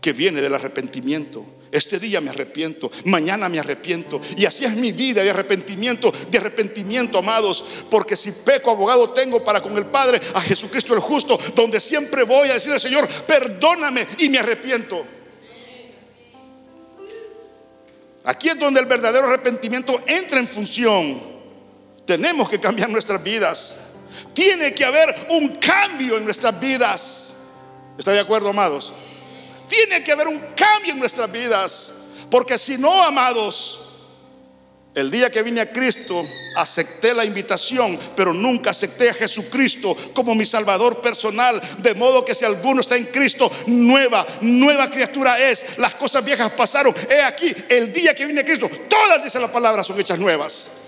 que 0.00 0.12
viene 0.12 0.40
del 0.40 0.54
arrepentimiento. 0.54 1.44
Este 1.70 1.98
día 1.98 2.20
me 2.20 2.30
arrepiento, 2.30 2.90
mañana 3.06 3.48
me 3.48 3.58
arrepiento. 3.58 4.20
Y 4.36 4.44
así 4.44 4.64
es 4.64 4.76
mi 4.76 4.92
vida 4.92 5.22
de 5.22 5.30
arrepentimiento, 5.30 6.12
de 6.30 6.38
arrepentimiento, 6.38 7.18
amados. 7.18 7.64
Porque 7.90 8.16
si 8.16 8.30
peco, 8.30 8.70
abogado 8.70 9.10
tengo 9.10 9.42
para 9.42 9.60
con 9.60 9.76
el 9.76 9.86
Padre, 9.86 10.20
a 10.34 10.40
Jesucristo 10.40 10.94
el 10.94 11.00
justo, 11.00 11.38
donde 11.56 11.80
siempre 11.80 12.22
voy 12.22 12.50
a 12.50 12.54
decirle, 12.54 12.78
Señor, 12.78 13.08
perdóname 13.26 14.06
y 14.18 14.28
me 14.28 14.38
arrepiento. 14.38 15.04
Aquí 18.24 18.50
es 18.50 18.58
donde 18.58 18.80
el 18.80 18.86
verdadero 18.86 19.26
arrepentimiento 19.26 20.00
entra 20.06 20.38
en 20.38 20.48
función. 20.48 21.33
Tenemos 22.06 22.48
que 22.48 22.60
cambiar 22.60 22.90
nuestras 22.90 23.22
vidas. 23.22 23.76
Tiene 24.32 24.74
que 24.74 24.84
haber 24.84 25.26
un 25.30 25.48
cambio 25.56 26.16
en 26.16 26.24
nuestras 26.24 26.58
vidas. 26.58 27.34
¿Está 27.98 28.12
de 28.12 28.20
acuerdo, 28.20 28.48
amados? 28.48 28.92
Tiene 29.68 30.04
que 30.04 30.12
haber 30.12 30.28
un 30.28 30.40
cambio 30.54 30.92
en 30.92 30.98
nuestras 30.98 31.30
vidas. 31.30 31.92
Porque 32.30 32.58
si 32.58 32.76
no, 32.76 33.02
amados, 33.02 33.84
el 34.94 35.10
día 35.10 35.30
que 35.30 35.42
vine 35.42 35.60
a 35.60 35.70
Cristo, 35.70 36.26
acepté 36.56 37.14
la 37.14 37.24
invitación, 37.24 37.98
pero 38.14 38.32
nunca 38.32 38.70
acepté 38.70 39.10
a 39.10 39.14
Jesucristo 39.14 39.96
como 40.12 40.34
mi 40.34 40.44
Salvador 40.44 41.00
personal. 41.00 41.60
De 41.78 41.94
modo 41.94 42.24
que 42.24 42.34
si 42.34 42.44
alguno 42.44 42.80
está 42.80 42.96
en 42.96 43.06
Cristo, 43.06 43.50
nueva, 43.66 44.26
nueva 44.42 44.90
criatura 44.90 45.38
es. 45.38 45.78
Las 45.78 45.94
cosas 45.94 46.24
viejas 46.24 46.50
pasaron. 46.52 46.94
He 47.08 47.22
aquí, 47.22 47.54
el 47.68 47.92
día 47.92 48.14
que 48.14 48.26
vine 48.26 48.42
a 48.42 48.44
Cristo, 48.44 48.70
todas, 48.88 49.24
dice 49.24 49.40
la 49.40 49.50
palabra, 49.50 49.82
son 49.82 49.98
hechas 49.98 50.18
nuevas. 50.18 50.83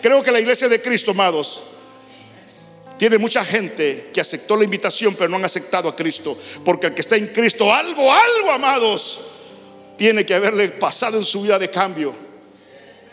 Creo 0.00 0.22
que 0.22 0.30
la 0.30 0.40
iglesia 0.40 0.68
de 0.68 0.80
Cristo, 0.80 1.10
amados, 1.10 1.62
tiene 3.00 3.16
mucha 3.16 3.44
gente 3.44 4.10
que 4.12 4.20
aceptó 4.20 4.56
la 4.56 4.64
invitación, 4.64 5.14
pero 5.14 5.30
no 5.30 5.36
han 5.36 5.44
aceptado 5.44 5.88
a 5.88 5.96
Cristo. 5.96 6.38
Porque 6.64 6.88
el 6.88 6.94
que 6.94 7.00
está 7.00 7.16
en 7.16 7.28
Cristo, 7.28 7.72
algo, 7.72 8.12
algo, 8.12 8.50
amados, 8.50 9.20
tiene 9.96 10.26
que 10.26 10.34
haberle 10.34 10.68
pasado 10.68 11.16
en 11.16 11.24
su 11.24 11.42
vida 11.42 11.58
de 11.58 11.70
cambio. 11.70 12.14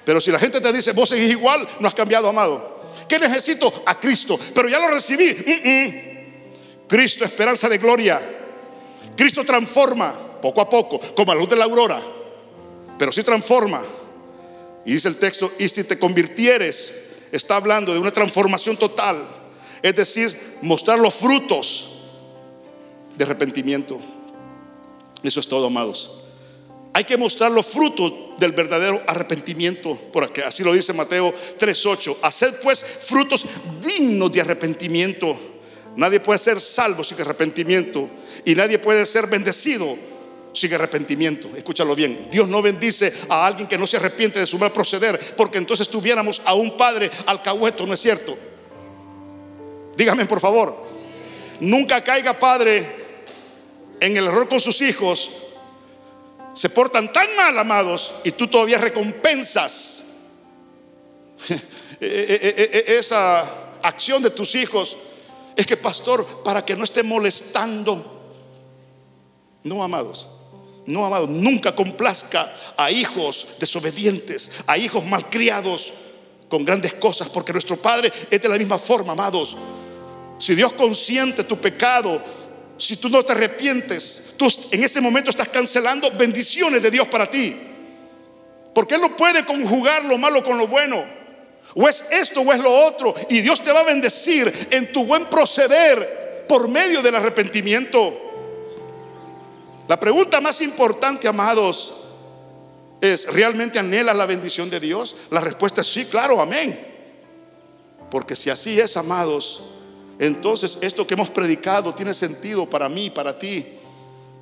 Pero 0.04 0.20
si 0.22 0.32
la 0.32 0.40
gente 0.40 0.60
te 0.62 0.74
dice, 0.74 0.94
vos 0.94 1.10
seguís 1.10 1.32
igual, 1.32 1.68
no 1.80 1.88
has 1.88 1.94
cambiado, 1.94 2.30
amado. 2.30 2.82
¿Qué 3.08 3.20
necesito? 3.20 3.84
A 3.86 4.00
Cristo. 4.00 4.40
Pero 4.54 4.68
ya 4.68 4.80
lo 4.80 4.90
recibí. 4.90 5.36
Cristo, 6.88 7.26
esperanza 7.26 7.70
de 7.70 7.78
gloria. 7.78 8.22
Cristo 9.16 9.44
transforma 9.44 10.40
poco 10.42 10.62
a 10.62 10.70
poco, 10.70 11.00
como 11.16 11.32
a 11.32 11.36
la 11.36 11.42
luz 11.42 11.50
de 11.50 11.56
la 11.56 11.66
aurora. 11.66 12.02
Pero 12.98 13.12
sí 13.12 13.24
transforma. 13.24 13.82
Y 14.88 14.94
dice 14.94 15.10
el 15.10 15.18
texto, 15.18 15.52
y 15.60 15.68
si 15.68 15.84
te 15.84 16.00
convirtieres, 16.00 16.94
está 17.34 17.58
hablando 17.58 17.92
de 17.92 18.00
una 18.00 18.10
transformación 18.10 18.78
total. 18.78 19.22
Es 19.84 19.94
decir, 19.94 20.34
mostrar 20.62 20.98
los 20.98 21.14
frutos 21.14 22.04
de 23.18 23.26
arrepentimiento. 23.26 24.00
Eso 25.22 25.42
es 25.42 25.48
todo, 25.50 25.68
amados. 25.68 26.14
Hay 26.94 27.04
que 27.04 27.18
mostrar 27.18 27.52
los 27.52 27.66
frutos 27.66 28.14
del 28.40 28.54
verdadero 28.54 29.04
arrepentimiento, 29.08 30.00
porque 30.14 30.42
así 30.42 30.64
lo 30.64 30.74
dice 30.74 30.94
Mateo 30.94 31.34
3:8. 31.60 32.20
Haced 32.22 32.62
pues 32.64 32.82
frutos 32.82 33.46
dignos 33.84 34.32
de 34.32 34.40
arrepentimiento. 34.40 35.38
Nadie 35.98 36.22
puede 36.22 36.40
ser 36.40 36.62
salvo 36.62 37.04
sin 37.04 37.20
arrepentimiento 37.20 38.10
y 38.46 38.56
nadie 38.56 38.80
puede 38.80 39.06
ser 39.06 39.28
bendecido 39.28 39.98
sin 40.58 40.74
arrepentimiento. 40.74 41.50
Escúchalo 41.56 41.96
bien. 41.96 42.28
Dios 42.32 42.48
no 42.48 42.62
bendice 42.62 43.14
a 43.30 43.46
alguien 43.46 43.68
que 43.68 43.78
no 43.78 43.86
se 43.86 43.98
arrepiente 43.98 44.40
de 44.40 44.48
su 44.48 44.58
mal 44.58 44.72
proceder, 44.72 45.36
porque 45.36 45.58
entonces 45.58 45.88
tuviéramos 45.88 46.42
a 46.44 46.54
un 46.54 46.76
padre 46.76 47.12
alcahueto, 47.26 47.86
¿no 47.86 47.94
es 47.94 48.00
cierto? 48.00 48.38
Dígame 49.96 50.26
por 50.26 50.40
favor. 50.40 50.86
Nunca 51.60 52.04
caiga 52.04 52.38
padre 52.38 52.88
en 54.00 54.18
el 54.18 54.26
error 54.26 54.48
con 54.48 54.60
sus 54.60 54.82
hijos. 54.82 55.30
Se 56.54 56.70
portan 56.70 57.14
tan 57.14 57.36
mal, 57.36 57.58
amados, 57.60 58.14
y 58.24 58.32
tú 58.32 58.48
todavía 58.48 58.80
recompensas 58.80 60.06
esa 62.00 63.42
acción 63.82 64.24
de 64.24 64.32
tus 64.32 64.56
hijos. 64.56 64.98
Es 65.56 65.66
que, 65.66 65.78
pastor, 65.78 66.44
para 66.44 66.66
que 66.66 66.76
no 66.76 66.84
esté 66.84 67.04
molestando. 67.04 68.14
No, 69.64 69.84
amados. 69.84 70.30
No, 70.88 71.06
amado, 71.06 71.28
nunca 71.28 71.76
complazca 71.76 72.52
a 72.78 72.90
hijos 72.90 73.48
desobedientes, 73.60 74.52
a 74.66 74.78
hijos 74.78 75.06
malcriados 75.06 75.94
con 76.48 76.64
grandes 76.64 76.94
cosas, 76.94 77.28
porque 77.30 77.52
nuestro 77.52 77.78
Padre 77.78 78.12
es 78.32 78.42
de 78.42 78.50
la 78.50 78.58
misma 78.58 78.78
forma, 78.78 79.12
amados. 79.12 79.58
Si 80.40 80.56
Dios 80.56 80.72
consiente 80.74 81.44
tu 81.44 81.58
pecado, 81.58 82.22
si 82.78 82.96
tú 82.96 83.10
no 83.10 83.24
te 83.24 83.34
arrepientes, 83.34 84.34
tú 84.38 84.48
en 84.72 84.84
ese 84.84 85.02
momento 85.02 85.30
estás 85.30 85.50
cancelando 85.50 86.10
bendiciones 86.12 86.82
de 86.82 86.90
Dios 86.90 87.08
para 87.08 87.30
ti. 87.30 87.56
Porque 88.74 88.96
Él 88.96 89.02
no 89.02 89.18
puede 89.18 89.44
conjugar 89.44 90.06
lo 90.06 90.18
malo 90.18 90.44
con 90.44 90.58
lo 90.58 90.68
bueno. 90.68 91.04
O 91.76 91.90
es 91.90 92.06
esto 92.12 92.42
o 92.42 92.54
es 92.54 92.60
lo 92.60 92.72
otro. 92.72 93.14
Y 93.30 93.42
Dios 93.42 93.62
te 93.62 93.72
va 93.72 93.82
a 93.82 93.84
bendecir 93.84 94.68
en 94.72 94.92
tu 94.94 95.04
buen 95.04 95.26
proceder 95.26 96.46
por 96.48 96.68
medio 96.70 97.02
del 97.02 97.16
arrepentimiento. 97.16 98.27
La 99.88 100.00
pregunta 100.00 100.42
más 100.42 100.62
importante, 100.62 101.28
amados, 101.28 101.94
es, 103.00 103.32
¿realmente 103.32 103.80
anhelas 103.80 104.16
la 104.16 104.26
bendición 104.26 104.70
de 104.70 104.80
Dios? 104.80 105.16
La 105.30 105.40
respuesta 105.40 105.82
es 105.82 105.88
sí, 105.88 106.06
claro, 106.06 106.42
amén. 106.42 106.78
Porque 108.12 108.36
si 108.36 108.50
así 108.50 108.80
es, 108.80 108.98
amados, 108.98 109.62
entonces 110.20 110.78
esto 110.82 111.06
que 111.08 111.14
hemos 111.14 111.30
predicado 111.30 111.94
tiene 111.94 112.14
sentido 112.14 112.70
para 112.70 112.90
mí, 112.90 113.10
para 113.10 113.38
ti. 113.38 113.66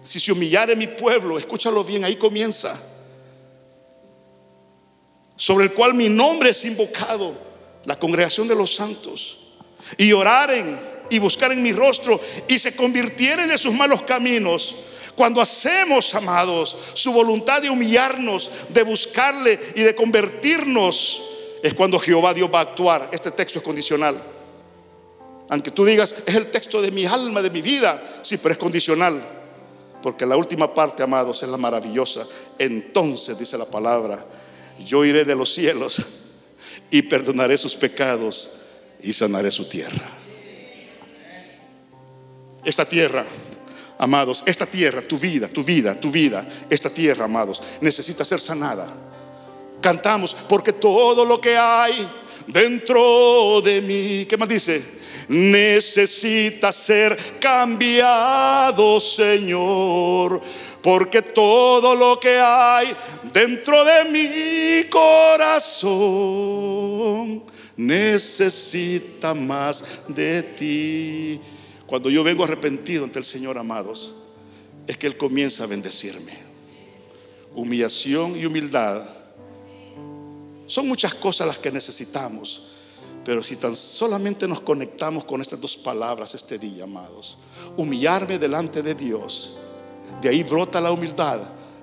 Si 0.02 0.20
se 0.20 0.32
humillare 0.32 0.76
mi 0.76 0.88
pueblo, 0.88 1.38
escúchalo 1.38 1.84
bien, 1.84 2.04
ahí 2.04 2.16
comienza. 2.16 2.80
Sobre 5.36 5.66
el 5.66 5.74
cual 5.74 5.94
mi 5.94 6.10
nombre 6.10 6.52
es 6.52 6.66
invocado, 6.66 7.34
la 7.84 8.00
congregación 8.00 8.48
de 8.48 8.56
los 8.56 8.74
santos. 8.74 9.40
Y 9.98 10.12
oraren 10.14 10.80
y 11.10 11.20
buscaren 11.20 11.62
mi 11.62 11.72
rostro 11.72 12.20
y 12.48 12.58
se 12.58 12.76
convirtieren 12.76 13.50
de 13.50 13.58
sus 13.58 13.74
malos 13.74 14.02
caminos 14.04 14.74
cuando 15.16 15.40
hacemos, 15.42 16.14
amados, 16.14 16.76
su 16.94 17.14
voluntad 17.14 17.62
de 17.62 17.70
humillarnos, 17.70 18.50
de 18.70 18.84
buscarle 18.84 19.58
y 19.76 19.82
de 19.82 19.96
convertirnos, 19.96 21.22
es 21.64 21.74
cuando 21.74 22.00
Jehová 22.00 22.34
Dios 22.34 22.50
va 22.54 22.60
a 22.60 22.64
actuar. 22.64 23.10
Este 23.12 23.32
texto 23.32 23.60
es 23.60 23.66
condicional. 23.66 24.22
Aunque 25.50 25.72
tú 25.72 25.86
digas, 25.86 26.14
es 26.26 26.36
el 26.36 26.52
texto 26.52 26.82
de 26.82 26.92
mi 26.92 27.06
alma, 27.06 27.42
de 27.42 27.50
mi 27.50 27.62
vida, 27.62 28.20
sí, 28.24 28.38
pero 28.38 28.52
es 28.52 28.58
condicional. 28.58 29.22
Porque 30.02 30.26
la 30.26 30.36
última 30.36 30.74
parte, 30.74 31.02
amados, 31.02 31.42
es 31.42 31.50
la 31.50 31.58
maravillosa. 31.58 32.28
Entonces, 32.60 33.38
dice 33.40 33.58
la 33.58 33.66
palabra, 33.66 34.26
yo 34.86 35.06
iré 35.06 35.24
de 35.24 35.36
los 35.36 35.54
cielos 35.54 36.02
y 36.92 37.02
perdonaré 37.04 37.58
sus 37.58 37.76
pecados 37.76 38.52
y 39.02 39.14
sanaré 39.14 39.50
su 39.50 39.66
tierra. 39.66 40.10
Esta 42.64 42.84
tierra 42.84 43.26
Amados, 43.98 44.44
esta 44.46 44.66
tierra, 44.66 45.02
tu 45.02 45.18
vida, 45.18 45.48
tu 45.48 45.64
vida, 45.64 46.00
tu 46.00 46.12
vida, 46.12 46.46
esta 46.70 46.90
tierra, 46.90 47.26
amados, 47.26 47.64
necesita 47.80 48.26
ser 48.26 48.42
sanada. 48.42 48.88
Cantamos, 49.82 50.36
porque 50.50 50.74
todo 50.74 51.24
lo 51.24 51.40
que 51.40 51.58
hay 51.58 52.06
dentro 52.48 53.62
de 53.62 53.82
mí, 53.82 54.26
¿qué 54.26 54.36
más 54.38 54.50
dice? 54.50 54.84
Necesita 55.28 56.72
ser 56.72 57.18
cambiado, 57.40 59.00
Señor. 59.00 60.42
Porque 60.82 61.22
todo 61.22 61.96
lo 61.96 62.20
que 62.20 62.38
hay 62.38 62.96
dentro 63.34 63.84
de 63.84 64.04
mi 64.06 64.84
corazón 64.90 65.96
necesita 67.76 69.34
más 69.34 69.84
de 70.08 70.44
ti. 70.44 71.42
Cuando 71.88 72.10
yo 72.10 72.24
vengo 72.24 72.44
arrepentido 72.44 73.04
ante 73.04 73.20
el 73.20 73.26
Señor, 73.26 73.58
amados, 73.58 74.14
es 74.88 74.98
que 74.98 75.08
Él 75.08 75.18
comienza 75.18 75.64
a 75.64 75.68
bendecirme. 75.68 76.34
Humillación 77.54 78.38
y 78.38 78.46
humildad 78.46 79.04
son 80.68 80.88
muchas 80.88 81.14
cosas 81.14 81.48
las 81.48 81.58
que 81.58 81.72
necesitamos. 81.72 82.72
Pero 83.24 83.42
si 83.42 83.56
tan 83.56 83.76
solamente 83.76 84.48
nos 84.48 84.62
conectamos 84.62 85.24
con 85.24 85.42
estas 85.42 85.60
dos 85.60 85.76
palabras 85.78 86.36
este 86.36 86.60
día, 86.60 86.84
amados, 86.84 87.38
humillarme 87.76 88.38
delante 88.38 88.84
de 88.84 88.94
Dios, 88.94 89.56
de 90.22 90.30
ahí 90.30 90.44
brota 90.44 90.80
la 90.80 90.92
humildad 90.92 91.42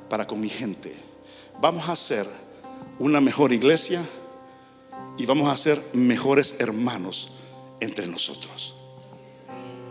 para 0.08 0.26
con 0.26 0.40
mi 0.40 0.48
gente. 0.48 0.94
Vamos 1.60 1.88
a 1.88 1.96
ser 1.96 2.26
una 2.98 3.20
mejor 3.20 3.52
iglesia 3.52 4.04
y 5.18 5.26
vamos 5.26 5.48
a 5.48 5.56
ser 5.56 5.82
mejores 5.92 6.56
hermanos 6.60 7.30
entre 7.80 8.06
nosotros. 8.06 8.74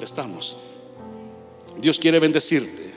Estamos. 0.05 0.57
Dios 1.77 1.97
quiere 1.99 2.19
bendecirte. 2.19 2.91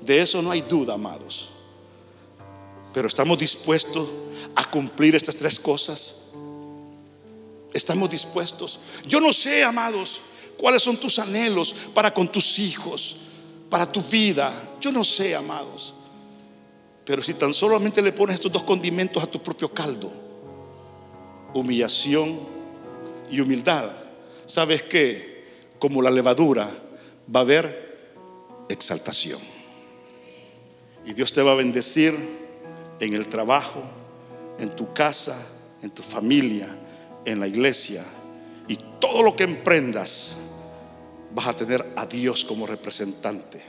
De 0.00 0.20
eso 0.20 0.40
no 0.42 0.50
hay 0.50 0.62
duda, 0.62 0.94
amados. 0.94 1.50
Pero 2.92 3.06
estamos 3.06 3.38
dispuestos 3.38 4.08
a 4.54 4.68
cumplir 4.68 5.14
estas 5.14 5.36
tres 5.36 5.58
cosas. 5.58 6.16
Estamos 7.72 8.10
dispuestos. 8.10 8.80
Yo 9.06 9.20
no 9.20 9.32
sé, 9.32 9.62
amados, 9.62 10.20
cuáles 10.56 10.82
son 10.82 10.96
tus 10.96 11.18
anhelos 11.18 11.74
para 11.94 12.12
con 12.12 12.26
tus 12.26 12.58
hijos, 12.58 13.16
para 13.68 13.90
tu 13.90 14.02
vida. 14.02 14.52
Yo 14.80 14.90
no 14.90 15.04
sé, 15.04 15.36
amados. 15.36 15.94
Pero 17.04 17.22
si 17.22 17.34
tan 17.34 17.54
solamente 17.54 18.02
le 18.02 18.12
pones 18.12 18.36
estos 18.36 18.52
dos 18.52 18.62
condimentos 18.62 19.22
a 19.22 19.26
tu 19.26 19.42
propio 19.42 19.72
caldo, 19.72 20.12
humillación 21.54 22.40
y 23.30 23.40
humildad, 23.40 23.90
¿sabes 24.46 24.82
que 24.82 25.29
Como 25.80 26.00
la 26.02 26.10
levadura 26.10 26.70
va 27.34 27.40
a 27.40 27.42
haber 27.42 27.90
exaltación. 28.68 29.40
Y 31.04 31.12
Dios 31.12 31.32
te 31.32 31.42
va 31.42 31.52
a 31.52 31.56
bendecir 31.56 32.14
en 33.00 33.14
el 33.14 33.28
trabajo, 33.28 33.82
en 34.58 34.70
tu 34.70 34.92
casa, 34.92 35.36
en 35.82 35.90
tu 35.90 36.02
familia, 36.02 36.68
en 37.24 37.40
la 37.40 37.48
iglesia. 37.48 38.04
Y 38.68 38.78
todo 39.00 39.22
lo 39.22 39.34
que 39.34 39.44
emprendas, 39.44 40.36
vas 41.34 41.48
a 41.48 41.56
tener 41.56 41.84
a 41.96 42.06
Dios 42.06 42.44
como 42.44 42.66
representante. 42.66 43.60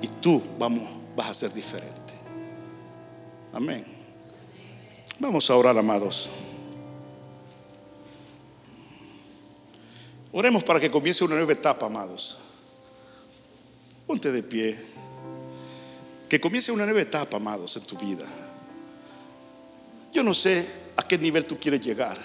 Y 0.00 0.06
tú 0.06 0.40
vamos, 0.58 0.88
vas 1.16 1.30
a 1.30 1.34
ser 1.34 1.52
diferente. 1.52 2.12
Amén. 3.52 3.84
Vamos 5.18 5.50
a 5.50 5.56
orar, 5.56 5.76
amados. 5.76 6.30
Oremos 10.32 10.64
para 10.64 10.80
que 10.80 10.90
comience 10.90 11.22
una 11.24 11.36
nueva 11.36 11.52
etapa, 11.52 11.86
amados. 11.86 12.38
Ponte 14.06 14.32
de 14.32 14.42
pie. 14.42 14.78
Que 16.28 16.40
comience 16.40 16.72
una 16.72 16.84
nueva 16.84 17.02
etapa, 17.02 17.36
amados, 17.36 17.76
en 17.76 17.82
tu 17.82 17.98
vida. 17.98 18.24
Yo 20.10 20.22
no 20.22 20.32
sé 20.32 20.66
a 20.96 21.06
qué 21.06 21.18
nivel 21.18 21.44
tú 21.44 21.58
quieres 21.58 21.82
llegar. 21.82 22.18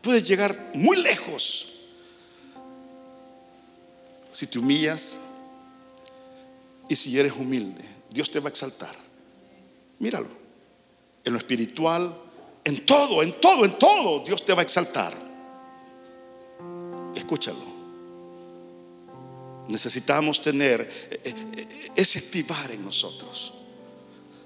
Puedes 0.00 0.26
llegar 0.26 0.72
muy 0.74 0.96
lejos 0.96 1.72
si 4.32 4.46
te 4.46 4.58
humillas 4.58 5.18
y 6.88 6.96
si 6.96 7.18
eres 7.18 7.32
humilde. 7.32 7.84
Dios 8.10 8.30
te 8.30 8.40
va 8.40 8.48
a 8.48 8.50
exaltar. 8.50 8.94
Míralo. 9.98 10.28
En 11.24 11.32
lo 11.32 11.38
espiritual, 11.38 12.14
en 12.64 12.84
todo, 12.84 13.22
en 13.22 13.40
todo, 13.40 13.64
en 13.64 13.78
todo, 13.78 14.24
Dios 14.24 14.44
te 14.44 14.52
va 14.54 14.60
a 14.60 14.62
exaltar. 14.62 15.23
Escúchalo. 17.14 17.74
Necesitamos 19.68 20.42
tener 20.42 20.80
eh, 20.82 21.20
eh, 21.24 21.34
eh, 21.56 21.90
ese 21.96 22.18
activar 22.18 22.70
en 22.70 22.84
nosotros. 22.84 23.54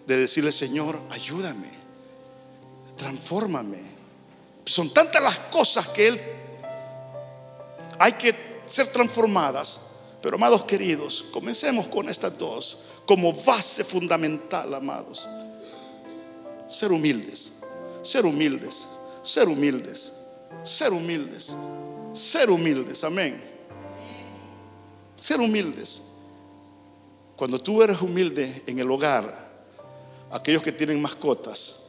De 0.06 0.16
decirle, 0.16 0.52
Señor, 0.52 0.98
ayúdame, 1.10 1.68
transfórmame. 2.96 3.80
Son 4.64 4.92
tantas 4.92 5.22
las 5.22 5.38
cosas 5.50 5.88
que 5.88 6.08
Él 6.08 6.20
hay 7.98 8.12
que 8.12 8.34
ser 8.66 8.86
transformadas. 8.88 9.80
Pero 10.22 10.36
amados 10.36 10.64
queridos, 10.64 11.24
comencemos 11.30 11.86
con 11.86 12.08
estas 12.08 12.36
dos 12.36 12.78
como 13.06 13.32
base 13.32 13.84
fundamental, 13.84 14.74
amados. 14.74 15.28
Ser 16.68 16.92
humildes, 16.92 17.52
ser 18.02 18.26
humildes, 18.26 18.86
ser 19.22 19.48
humildes, 19.48 20.12
ser 20.62 20.92
humildes, 20.92 21.52
ser 21.52 21.52
humildes, 21.52 21.56
amén. 23.04 23.42
Ser 25.16 25.40
humildes. 25.40 26.02
Cuando 27.36 27.60
tú 27.60 27.82
eres 27.82 28.00
humilde 28.02 28.62
en 28.66 28.78
el 28.78 28.90
hogar, 28.90 29.48
aquellos 30.30 30.62
que 30.62 30.72
tienen 30.72 31.00
mascotas, 31.00 31.84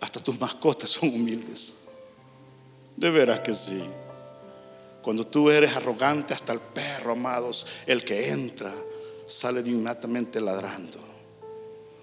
hasta 0.00 0.20
tus 0.20 0.38
mascotas 0.40 0.90
son 0.90 1.08
humildes. 1.08 1.74
De 2.96 3.10
veras 3.10 3.40
que 3.40 3.54
sí. 3.54 3.82
Cuando 5.02 5.24
tú 5.26 5.50
eres 5.50 5.76
arrogante, 5.76 6.34
hasta 6.34 6.52
el 6.52 6.60
perro, 6.60 7.12
amados, 7.12 7.66
el 7.86 8.04
que 8.04 8.30
entra, 8.30 8.72
sale 9.26 9.62
de 9.62 9.70
inmediatamente 9.70 10.40
ladrando. 10.40 10.98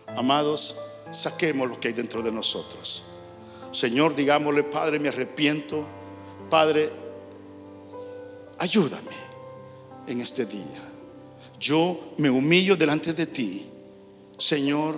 Amados, 0.07 0.75
saquemos 1.11 1.69
lo 1.69 1.79
que 1.79 1.89
hay 1.89 1.93
dentro 1.93 2.21
de 2.21 2.31
nosotros. 2.31 3.03
Señor, 3.71 4.15
digámosle, 4.15 4.63
Padre, 4.63 4.99
me 4.99 5.09
arrepiento. 5.09 5.83
Padre, 6.49 7.02
ayúdame 8.63 9.11
en 10.07 10.21
este 10.21 10.45
día. 10.45 10.81
Yo 11.59 12.13
me 12.17 12.29
humillo 12.29 12.77
delante 12.77 13.11
de 13.11 13.25
ti. 13.25 13.65
Señor, 14.37 14.95